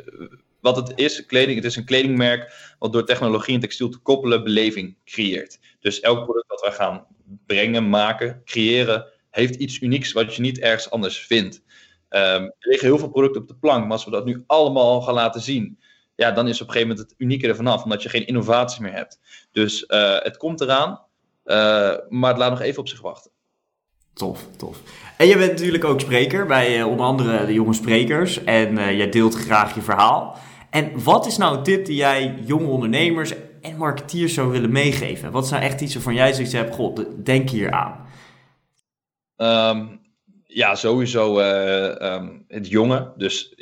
wat 0.73 0.87
het 0.87 0.99
is, 0.99 1.25
kleding, 1.25 1.55
het 1.55 1.65
is 1.65 1.75
een 1.75 1.85
kledingmerk 1.85 2.75
wat 2.79 2.93
door 2.93 3.05
technologie 3.05 3.53
en 3.53 3.59
textiel 3.59 3.89
te 3.89 3.97
koppelen 3.97 4.43
beleving 4.43 4.97
creëert. 5.05 5.59
Dus 5.79 5.99
elk 5.99 6.23
product 6.23 6.49
dat 6.49 6.61
wij 6.61 6.71
gaan 6.71 7.05
brengen, 7.45 7.89
maken, 7.89 8.41
creëren, 8.45 9.05
heeft 9.29 9.55
iets 9.55 9.81
unieks 9.81 10.11
wat 10.11 10.35
je 10.35 10.41
niet 10.41 10.59
ergens 10.59 10.89
anders 10.89 11.19
vindt. 11.19 11.61
Um, 12.09 12.21
er 12.43 12.55
liggen 12.59 12.87
heel 12.87 12.97
veel 12.97 13.09
producten 13.09 13.41
op 13.41 13.47
de 13.47 13.55
plank, 13.55 13.83
maar 13.83 13.91
als 13.91 14.05
we 14.05 14.11
dat 14.11 14.25
nu 14.25 14.43
allemaal 14.47 15.01
gaan 15.01 15.13
laten 15.13 15.41
zien, 15.41 15.79
ja, 16.15 16.31
dan 16.31 16.47
is 16.47 16.61
op 16.61 16.67
een 16.67 16.73
gegeven 16.73 16.89
moment 16.95 17.09
het 17.09 17.19
unieke 17.19 17.47
er 17.47 17.55
vanaf, 17.55 17.83
omdat 17.83 18.03
je 18.03 18.09
geen 18.09 18.27
innovatie 18.27 18.81
meer 18.81 18.93
hebt. 18.93 19.19
Dus 19.51 19.83
uh, 19.87 20.19
het 20.19 20.37
komt 20.37 20.61
eraan, 20.61 20.91
uh, 21.45 21.95
maar 22.09 22.29
het 22.29 22.37
laat 22.37 22.49
nog 22.49 22.61
even 22.61 22.79
op 22.79 22.87
zich 22.87 23.01
wachten. 23.01 23.31
Tof, 24.13 24.47
tof. 24.57 24.81
En 25.17 25.27
je 25.27 25.37
bent 25.37 25.51
natuurlijk 25.51 25.83
ook 25.83 25.99
spreker 25.99 26.45
bij 26.45 26.79
uh, 26.79 26.87
onder 26.87 27.05
andere 27.05 27.45
de 27.45 27.53
jonge 27.53 27.73
sprekers 27.73 28.43
en 28.43 28.95
jij 28.95 29.09
deelt 29.09 29.35
graag 29.35 29.75
je 29.75 29.81
verhaal. 29.81 30.37
En 30.69 31.03
wat 31.03 31.25
is 31.25 31.37
nou 31.37 31.57
een 31.57 31.63
tip 31.63 31.85
die 31.85 31.95
jij 31.95 32.35
jonge 32.45 32.67
ondernemers 32.67 33.33
en 33.61 33.77
marketeers 33.77 34.33
zou 34.33 34.51
willen 34.51 34.71
meegeven? 34.71 35.31
Wat 35.31 35.43
is 35.43 35.49
nou 35.49 35.63
echt 35.63 35.81
iets 35.81 35.93
waarvan 35.93 36.13
jij 36.13 36.33
zoiets 36.33 36.53
hebt, 36.53 36.75
god, 36.75 37.25
denk 37.25 37.49
hier 37.49 37.71
aan? 37.71 38.05
Um, 39.37 39.99
ja, 40.43 40.75
sowieso 40.75 41.39
uh, 41.39 42.13
um, 42.13 42.45
het 42.47 42.67
jonge. 42.67 43.13
Dus 43.17 43.55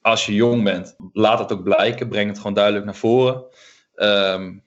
als 0.00 0.26
je 0.26 0.34
jong 0.34 0.64
bent, 0.64 0.96
laat 1.12 1.38
het 1.38 1.52
ook 1.52 1.62
blijken. 1.62 2.08
Breng 2.08 2.28
het 2.28 2.38
gewoon 2.38 2.54
duidelijk 2.54 2.84
naar 2.84 2.94
voren. 2.94 3.44
Um, 3.96 4.62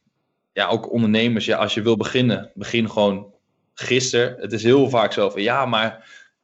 ja, 0.53 0.67
ook 0.67 0.91
ondernemers, 0.91 1.45
ja, 1.45 1.57
als 1.57 1.73
je 1.73 1.81
wil 1.81 1.97
beginnen, 1.97 2.51
begin 2.53 2.89
gewoon 2.89 3.33
gisteren. 3.73 4.35
Het 4.39 4.51
is 4.51 4.63
heel 4.63 4.89
vaak 4.89 5.13
zo 5.13 5.29
van, 5.29 5.41
ja, 5.41 5.65
maar 5.65 5.91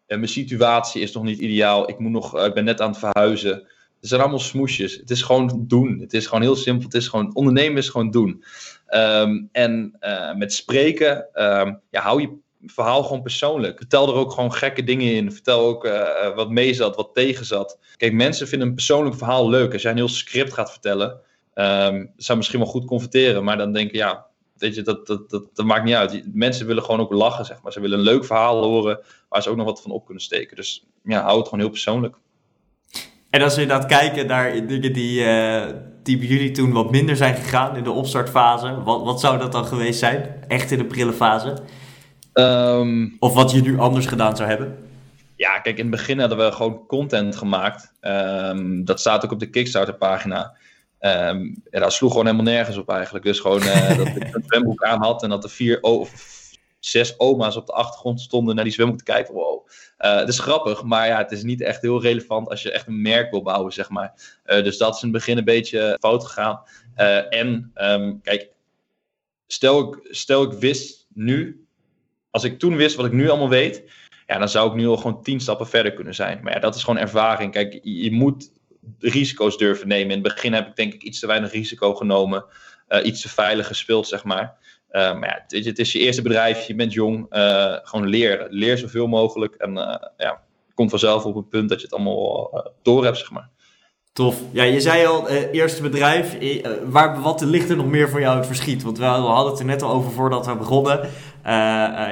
uh, 0.07 0.17
mijn 0.17 0.29
situatie 0.29 1.01
is 1.01 1.11
nog 1.11 1.23
niet 1.23 1.39
ideaal. 1.39 1.89
Ik, 1.89 1.99
moet 1.99 2.11
nog, 2.11 2.37
uh, 2.37 2.45
ik 2.45 2.53
ben 2.53 2.63
net 2.63 2.81
aan 2.81 2.89
het 2.89 2.99
verhuizen. 2.99 3.67
Het 3.99 4.09
zijn 4.09 4.21
allemaal 4.21 4.39
smoesjes. 4.39 4.95
Het 4.95 5.09
is 5.09 5.21
gewoon 5.21 5.63
doen. 5.67 5.99
Het 5.99 6.13
is 6.13 6.27
gewoon 6.27 6.41
heel 6.41 6.55
simpel. 6.55 6.85
Het 6.85 6.93
is 6.93 7.07
gewoon, 7.07 7.35
ondernemen 7.35 7.77
is 7.77 7.89
gewoon 7.89 8.11
doen. 8.11 8.43
Um, 8.89 9.49
en 9.51 9.97
met 10.37 10.53
spreken, 10.53 11.27
ja, 11.89 12.01
hou 12.01 12.21
je 12.21 12.37
verhaal 12.65 13.03
gewoon 13.03 13.21
persoonlijk. 13.21 13.77
Vertel 13.77 14.07
er 14.07 14.13
ook 14.13 14.31
gewoon 14.31 14.53
gekke 14.53 14.83
dingen 14.83 15.13
in. 15.13 15.31
Vertel 15.31 15.59
ook 15.59 15.85
uh, 15.85 16.35
wat 16.35 16.49
mee 16.49 16.73
zat, 16.73 16.95
wat 16.95 17.09
tegen 17.13 17.45
zat. 17.45 17.79
Kijk, 17.97 18.13
mensen 18.13 18.47
vinden 18.47 18.67
een 18.67 18.73
persoonlijk 18.75 19.15
verhaal 19.15 19.49
leuk. 19.49 19.73
Als 19.73 19.81
jij 19.81 19.91
een 19.91 19.97
heel 19.97 20.07
script 20.07 20.53
gaat 20.53 20.71
vertellen, 20.71 21.19
um, 21.55 22.13
zou 22.17 22.37
misschien 22.37 22.59
wel 22.59 22.67
goed 22.67 22.85
converteren. 22.85 23.43
Maar 23.43 23.57
dan 23.57 23.73
denk 23.73 23.91
je, 23.91 23.97
ja, 23.97 24.25
weet 24.57 24.75
je, 24.75 24.81
dat, 24.81 25.07
dat, 25.07 25.29
dat, 25.29 25.43
dat 25.53 25.65
maakt 25.65 25.83
niet 25.83 25.95
uit. 25.95 26.23
Mensen 26.33 26.67
willen 26.67 26.83
gewoon 26.83 26.99
ook 26.99 27.11
lachen, 27.11 27.45
zeg 27.45 27.61
maar. 27.61 27.71
Ze 27.71 27.79
willen 27.79 27.97
een 27.97 28.05
leuk 28.05 28.25
verhaal 28.25 28.63
horen 28.63 28.99
waar 29.29 29.41
ze 29.41 29.49
ook 29.49 29.57
nog 29.57 29.65
wat 29.65 29.81
van 29.81 29.91
op 29.91 30.05
kunnen 30.05 30.23
steken. 30.23 30.55
Dus 30.55 30.85
ja, 31.03 31.21
hou 31.21 31.37
het 31.37 31.45
gewoon 31.45 31.59
heel 31.59 31.69
persoonlijk. 31.69 32.15
En 33.29 33.41
als 33.41 33.55
we 33.55 33.61
inderdaad 33.61 33.87
kijken 33.87 34.27
naar 34.27 34.67
dingen 34.67 34.93
die, 34.93 35.21
uh, 35.21 35.65
die 36.03 36.17
bij 36.17 36.27
jullie 36.27 36.51
toen 36.51 36.71
wat 36.71 36.91
minder 36.91 37.15
zijn 37.15 37.35
gegaan 37.35 37.75
in 37.75 37.83
de 37.83 37.91
opstartfase, 37.91 38.83
wat, 38.83 39.03
wat 39.03 39.19
zou 39.19 39.37
dat 39.37 39.51
dan 39.51 39.65
geweest 39.65 39.99
zijn? 39.99 40.43
Echt 40.47 40.71
in 40.71 40.77
de 40.77 40.85
prille 40.85 41.13
fase? 41.13 41.57
Um, 42.33 43.15
of 43.19 43.33
wat 43.33 43.51
je 43.51 43.61
nu 43.61 43.79
anders 43.79 44.05
gedaan 44.05 44.35
zou 44.35 44.49
hebben? 44.49 44.77
Ja, 45.35 45.59
kijk, 45.59 45.77
in 45.77 45.81
het 45.85 45.95
begin 45.95 46.19
hadden 46.19 46.37
we 46.37 46.51
gewoon 46.51 46.85
content 46.87 47.35
gemaakt. 47.35 47.93
Um, 48.01 48.85
dat 48.85 48.99
staat 48.99 49.25
ook 49.25 49.31
op 49.31 49.39
de 49.39 49.49
Kickstarter 49.49 49.93
pagina. 49.93 50.53
Um, 50.99 51.61
ja, 51.69 51.79
dat 51.79 51.93
sloeg 51.93 52.11
gewoon 52.11 52.25
helemaal 52.25 52.53
nergens 52.53 52.77
op 52.77 52.89
eigenlijk. 52.89 53.25
Dus 53.25 53.39
gewoon 53.39 53.61
uh, 53.63 53.87
dat 53.97 54.07
ik 54.07 54.35
een 54.35 54.43
zwemboek 54.45 54.83
aan 54.83 55.01
had 55.01 55.23
en 55.23 55.29
dat 55.29 55.43
er 55.43 55.49
vier 55.49 55.83
zes 56.79 57.19
oma's 57.19 57.55
op 57.55 57.65
de 57.65 57.73
achtergrond 57.73 58.21
stonden 58.21 58.55
naar 58.55 58.63
die 58.63 58.73
zwemboek 58.73 58.97
te 58.97 59.03
kijken. 59.03 59.33
Wow. 59.33 59.67
Uh, 59.99 60.15
het 60.15 60.29
is 60.29 60.39
grappig, 60.39 60.83
maar 60.83 61.07
ja, 61.07 61.17
het 61.17 61.31
is 61.31 61.43
niet 61.43 61.61
echt 61.61 61.81
heel 61.81 62.01
relevant 62.01 62.49
als 62.49 62.61
je 62.61 62.71
echt 62.71 62.87
een 62.87 63.01
merk 63.01 63.31
wil 63.31 63.41
bouwen, 63.41 63.73
zeg 63.73 63.89
maar. 63.89 64.39
Uh, 64.45 64.63
dus 64.63 64.77
dat 64.77 64.95
is 64.95 65.01
in 65.01 65.07
het 65.07 65.17
begin 65.17 65.37
een 65.37 65.43
beetje 65.43 65.97
fout 65.99 66.25
gegaan. 66.25 66.61
Uh, 66.97 67.33
en 67.33 67.71
um, 67.75 68.21
kijk, 68.21 68.49
stel 69.47 69.79
ik, 69.79 69.99
stel 70.03 70.43
ik 70.43 70.51
wist 70.51 71.07
nu 71.13 71.67
als 72.31 72.43
ik 72.43 72.59
toen 72.59 72.75
wist 72.75 72.95
wat 72.95 73.05
ik 73.05 73.11
nu 73.11 73.29
allemaal 73.29 73.49
weet, 73.49 73.83
ja, 74.27 74.37
dan 74.37 74.49
zou 74.49 74.69
ik 74.69 74.75
nu 74.75 74.87
al 74.87 74.97
gewoon 74.97 75.23
tien 75.23 75.39
stappen 75.39 75.67
verder 75.67 75.93
kunnen 75.93 76.15
zijn. 76.15 76.39
Maar 76.43 76.53
ja, 76.53 76.59
dat 76.59 76.75
is 76.75 76.83
gewoon 76.83 76.99
ervaring. 76.99 77.51
Kijk, 77.51 77.79
je, 77.83 78.11
moet 78.11 78.51
risico's 78.99 79.57
durven 79.57 79.87
nemen. 79.87 80.15
In 80.15 80.23
het 80.23 80.33
begin 80.33 80.53
heb 80.53 80.67
ik 80.67 80.75
denk 80.75 80.93
ik 80.93 81.03
iets 81.03 81.19
te 81.19 81.27
weinig 81.27 81.51
risico 81.51 81.95
genomen. 81.95 82.45
Iets 83.03 83.21
te 83.21 83.29
veilig 83.29 83.67
gespeeld, 83.67 84.07
zeg 84.07 84.23
maar. 84.23 84.57
Uh, 84.91 85.19
maar 85.19 85.29
ja, 85.29 85.57
het, 85.57 85.65
het, 85.65 85.79
is 85.79 85.91
je 85.91 85.99
eerste 85.99 86.21
bedrijf, 86.21 86.67
je 86.67 86.75
bent 86.75 86.93
jong. 86.93 87.25
Uh, 87.31 87.75
gewoon 87.83 88.07
leren. 88.07 88.47
Leer 88.49 88.77
zoveel 88.77 89.07
mogelijk. 89.07 89.55
En 89.55 89.73
ja, 90.17 90.41
komt 90.73 90.89
vanzelf 90.89 91.25
op 91.25 91.35
het 91.35 91.49
punt 91.49 91.69
dat 91.69 91.79
je 91.79 91.85
het 91.85 91.95
allemaal 91.95 92.71
door 92.81 93.03
hebt, 93.03 93.17
zeg 93.17 93.31
maar. 93.31 93.49
Tof. 94.13 94.41
Ja, 94.51 94.63
je 94.63 94.81
zei 94.81 95.05
al, 95.05 95.29
eerste 95.29 95.81
bedrijf. 95.81 96.37
waar, 96.85 97.21
wat 97.21 97.41
ligt 97.41 97.69
er 97.69 97.75
nog 97.75 97.85
meer 97.85 98.09
voor 98.09 98.19
jou 98.19 98.37
het 98.37 98.45
verschiet? 98.45 98.83
Want 98.83 98.97
we 98.97 99.03
hadden 99.03 99.51
het 99.51 99.59
er 99.59 99.65
net 99.65 99.81
al 99.81 99.91
over 99.91 100.11
voordat 100.11 100.45
we 100.45 100.55
begonnen. 100.55 100.99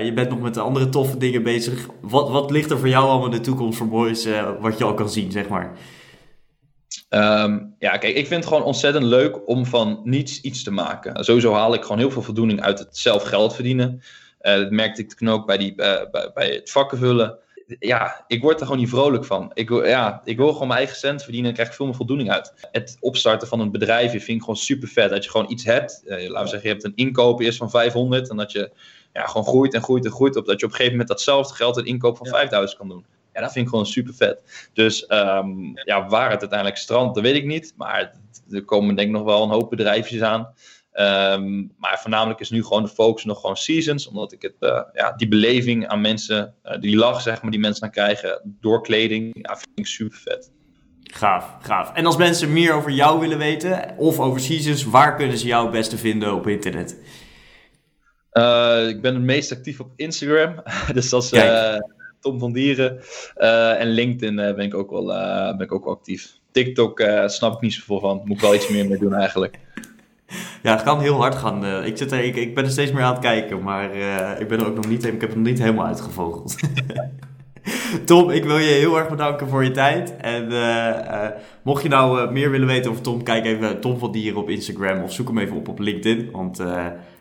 Je 0.03 0.11
bent 0.15 0.29
nog 0.29 0.39
met 0.39 0.53
de 0.53 0.59
andere 0.59 0.89
toffe 0.89 1.17
dingen 1.17 1.43
bezig. 1.43 1.87
Wat, 2.01 2.29
wat 2.29 2.51
ligt 2.51 2.71
er 2.71 2.79
voor 2.79 2.89
jou 2.89 3.07
allemaal 3.07 3.25
in 3.25 3.31
de 3.31 3.39
toekomst 3.39 3.77
voor 3.77 3.87
Boys, 3.87 4.27
wat 4.59 4.77
je 4.77 4.83
al 4.83 4.93
kan 4.93 5.09
zien, 5.09 5.31
zeg 5.31 5.47
maar? 5.47 5.77
Um, 7.09 7.75
ja, 7.79 7.97
kijk, 7.97 8.15
ik 8.15 8.27
vind 8.27 8.43
het 8.43 8.53
gewoon 8.53 8.63
ontzettend 8.63 9.05
leuk 9.05 9.47
om 9.47 9.65
van 9.65 10.01
niets 10.03 10.41
iets 10.41 10.63
te 10.63 10.71
maken. 10.71 11.23
Sowieso 11.23 11.53
haal 11.53 11.73
ik 11.73 11.81
gewoon 11.81 11.97
heel 11.97 12.11
veel 12.11 12.21
voldoening 12.21 12.61
uit 12.61 12.79
het 12.79 12.97
zelf 12.97 13.23
geld 13.23 13.53
verdienen. 13.53 14.01
dat 14.39 14.71
merkte 14.71 15.01
ik 15.01 15.13
toen 15.13 15.29
ook 15.29 15.45
bij, 15.45 15.57
die, 15.57 15.75
bij, 15.75 16.31
bij 16.33 16.49
het 16.49 16.71
vakken 16.71 16.97
vullen. 16.97 17.37
Ja, 17.79 18.23
ik 18.27 18.41
word 18.41 18.59
er 18.59 18.65
gewoon 18.65 18.81
niet 18.81 18.89
vrolijk 18.89 19.25
van. 19.25 19.51
Ik 19.53 19.69
wil, 19.69 19.85
ja, 19.85 20.21
ik 20.23 20.37
wil 20.37 20.51
gewoon 20.51 20.67
mijn 20.67 20.79
eigen 20.79 20.97
cent 20.97 21.23
verdienen 21.23 21.49
en 21.49 21.55
krijg 21.55 21.69
ik 21.69 21.75
veel 21.75 21.85
meer 21.85 21.95
voldoening 21.95 22.31
uit. 22.31 22.67
Het 22.71 22.97
opstarten 22.99 23.47
van 23.47 23.59
een 23.59 23.71
bedrijf 23.71 24.11
vind 24.11 24.27
ik 24.27 24.39
gewoon 24.39 24.55
super 24.55 24.87
vet. 24.87 25.09
Dat 25.09 25.23
je 25.23 25.29
gewoon 25.29 25.51
iets 25.51 25.65
hebt. 25.65 26.01
laten 26.05 26.27
we 26.27 26.47
zeggen, 26.47 26.61
je 26.61 26.67
hebt 26.67 26.83
een 26.83 26.95
inkoop 26.95 27.39
eerst 27.39 27.57
van 27.57 27.69
500 27.69 28.29
en 28.29 28.37
dat 28.37 28.51
je 28.51 28.71
ja, 29.13 29.25
gewoon 29.25 29.45
groeit 29.45 29.73
en 29.73 29.81
groeit 29.81 30.05
en 30.05 30.11
groeit. 30.11 30.35
Op 30.35 30.45
dat 30.45 30.59
je 30.59 30.65
op 30.65 30.71
een 30.71 30.77
gegeven 30.77 30.97
moment 30.97 31.09
datzelfde 31.09 31.55
geld 31.55 31.77
een 31.77 31.85
inkoop 31.85 32.17
van 32.17 32.27
5000 32.27 32.79
kan 32.79 32.89
doen. 32.89 33.05
Ja, 33.37 33.43
dat 33.43 33.51
vind 33.51 33.65
ik 33.65 33.71
gewoon 33.71 33.85
super 33.85 34.13
vet. 34.13 34.69
Dus 34.73 35.05
ehm, 35.05 35.49
ja, 35.73 36.07
waar 36.07 36.31
het 36.31 36.39
uiteindelijk 36.39 36.79
strandt, 36.79 37.15
dat 37.15 37.23
weet 37.23 37.35
ik 37.35 37.45
niet. 37.45 37.73
Maar 37.75 38.13
er 38.49 38.63
komen 38.63 38.95
denk 38.95 39.07
ik 39.07 39.13
nog 39.13 39.23
wel 39.23 39.43
een 39.43 39.49
hoop 39.49 39.69
bedrijfjes 39.69 40.21
aan. 40.21 40.53
Ehm, 40.91 41.65
maar 41.77 41.99
voornamelijk 42.01 42.39
is 42.39 42.49
nu 42.49 42.63
gewoon 42.63 42.83
de 42.83 42.89
focus 42.89 43.23
nog 43.23 43.39
gewoon 43.39 43.57
seasons. 43.57 44.07
Omdat 44.07 44.31
ik 44.31 44.41
het, 44.41 44.55
uh, 44.59 44.81
ja, 44.93 45.11
die 45.11 45.27
beleving 45.27 45.87
aan 45.87 46.01
mensen, 46.01 46.53
uh, 46.63 46.79
die 46.79 46.95
lach 46.95 47.21
zeg 47.21 47.41
maar, 47.41 47.51
die 47.51 47.59
mensen 47.59 47.81
dan 47.81 47.91
krijgen 47.91 48.57
door 48.61 48.81
kleding, 48.81 49.31
ja, 49.41 49.55
vind 49.55 49.69
ik 49.75 49.87
super 49.87 50.17
vet. 50.17 50.51
Gaaf, 51.03 51.57
gaaf. 51.61 51.93
En 51.93 52.05
als 52.05 52.17
mensen 52.17 52.53
meer 52.53 52.73
over 52.73 52.91
jou 52.91 53.19
willen 53.19 53.37
weten, 53.37 53.97
of 53.97 54.19
over 54.19 54.39
seasons, 54.39 54.83
waar 54.83 55.15
kunnen 55.15 55.37
ze 55.37 55.47
jou 55.47 55.63
het 55.63 55.71
beste 55.71 55.97
vinden 55.97 56.33
op 56.33 56.47
internet? 56.47 56.99
Uh, 58.33 58.87
ik 58.87 59.01
ben 59.01 59.13
het 59.13 59.23
meest 59.23 59.51
actief 59.51 59.79
op 59.79 59.91
Instagram. 59.95 60.63
dus 60.93 61.09
dat 61.09 61.23
is 61.23 61.29
Tom 62.19 62.39
van 62.39 62.53
Dieren. 62.53 62.99
en 63.79 63.87
LinkedIn 63.87 64.35
ben, 64.35 64.59
ik 64.59 64.75
ook 64.75 64.91
wel, 64.91 65.05
ben 65.57 65.65
ik 65.65 65.71
ook 65.71 65.85
actief. 65.85 66.37
TikTok 66.51 67.03
snap 67.25 67.53
ik 67.53 67.61
niet 67.61 67.73
zoveel 67.73 67.99
van. 67.99 68.21
Moet 68.25 68.35
ik 68.35 68.41
wel 68.41 68.55
iets 68.55 68.69
meer 68.69 68.87
mee 68.87 68.99
doen 68.99 69.13
eigenlijk. 69.13 69.59
Ja, 70.63 70.73
het 70.73 70.83
kan 70.83 70.99
heel 70.99 71.15
hard 71.15 71.35
gaan. 71.35 71.65
Eh. 71.65 71.85
ik, 71.85 71.97
zit 71.97 72.11
er, 72.11 72.23
ik, 72.37 72.55
ben 72.55 72.63
er 72.63 72.71
steeds 72.71 72.91
meer 72.91 73.03
aan 73.03 73.13
het 73.13 73.21
kijken, 73.21 73.61
maar 73.61 73.95
ik 74.39 74.47
ben 74.47 74.59
er 74.59 74.67
ook 74.67 74.75
nog 74.75 74.87
niet, 74.87 75.05
ik 75.05 75.21
heb 75.21 75.29
het 75.29 75.35
nog 75.35 75.45
niet 75.47 75.59
helemaal 75.59 75.85
uitgevogeld. 75.85 76.55
Tom, 78.05 78.29
ik 78.29 78.43
wil 78.43 78.57
je 78.57 78.69
heel 78.69 78.97
erg 78.97 79.09
bedanken 79.09 79.47
voor 79.49 79.63
je 79.63 79.71
tijd. 79.71 80.17
En 80.17 80.47
mocht 81.61 81.83
je 81.83 81.89
nou 81.89 82.31
meer 82.31 82.51
willen 82.51 82.67
weten 82.67 82.91
over 82.91 83.03
Tom, 83.03 83.23
kijk 83.23 83.45
even 83.45 83.79
Tom 83.79 83.99
van 83.99 84.11
Dieren 84.11 84.41
op 84.41 84.49
Instagram 84.49 85.03
of 85.03 85.13
zoek 85.13 85.27
hem 85.27 85.37
even 85.37 85.55
op 85.55 85.67
op 85.67 85.79
LinkedIn. 85.79 86.31
Want 86.31 86.63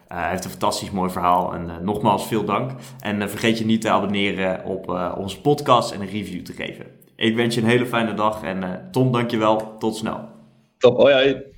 hij 0.09 0.31
heeft 0.31 0.45
een 0.45 0.51
fantastisch 0.51 0.91
mooi 0.91 1.11
verhaal. 1.11 1.55
En 1.55 1.71
nogmaals, 1.83 2.27
veel 2.27 2.45
dank. 2.45 2.71
En 3.01 3.31
vergeet 3.31 3.59
je 3.59 3.65
niet 3.65 3.81
te 3.81 3.91
abonneren 3.91 4.65
op 4.65 5.13
onze 5.17 5.41
podcast 5.41 5.91
en 5.93 6.01
een 6.01 6.11
review 6.11 6.45
te 6.45 6.53
geven. 6.53 6.87
Ik 7.17 7.37
wens 7.37 7.55
je 7.55 7.61
een 7.61 7.67
hele 7.67 7.87
fijne 7.87 8.15
dag. 8.15 8.43
En 8.43 8.89
Tom, 8.91 9.13
dankjewel. 9.13 9.77
Tot 9.79 9.97
snel. 9.97 10.29
Top, 10.79 10.97
hoi 10.97 11.15
hoi. 11.15 11.56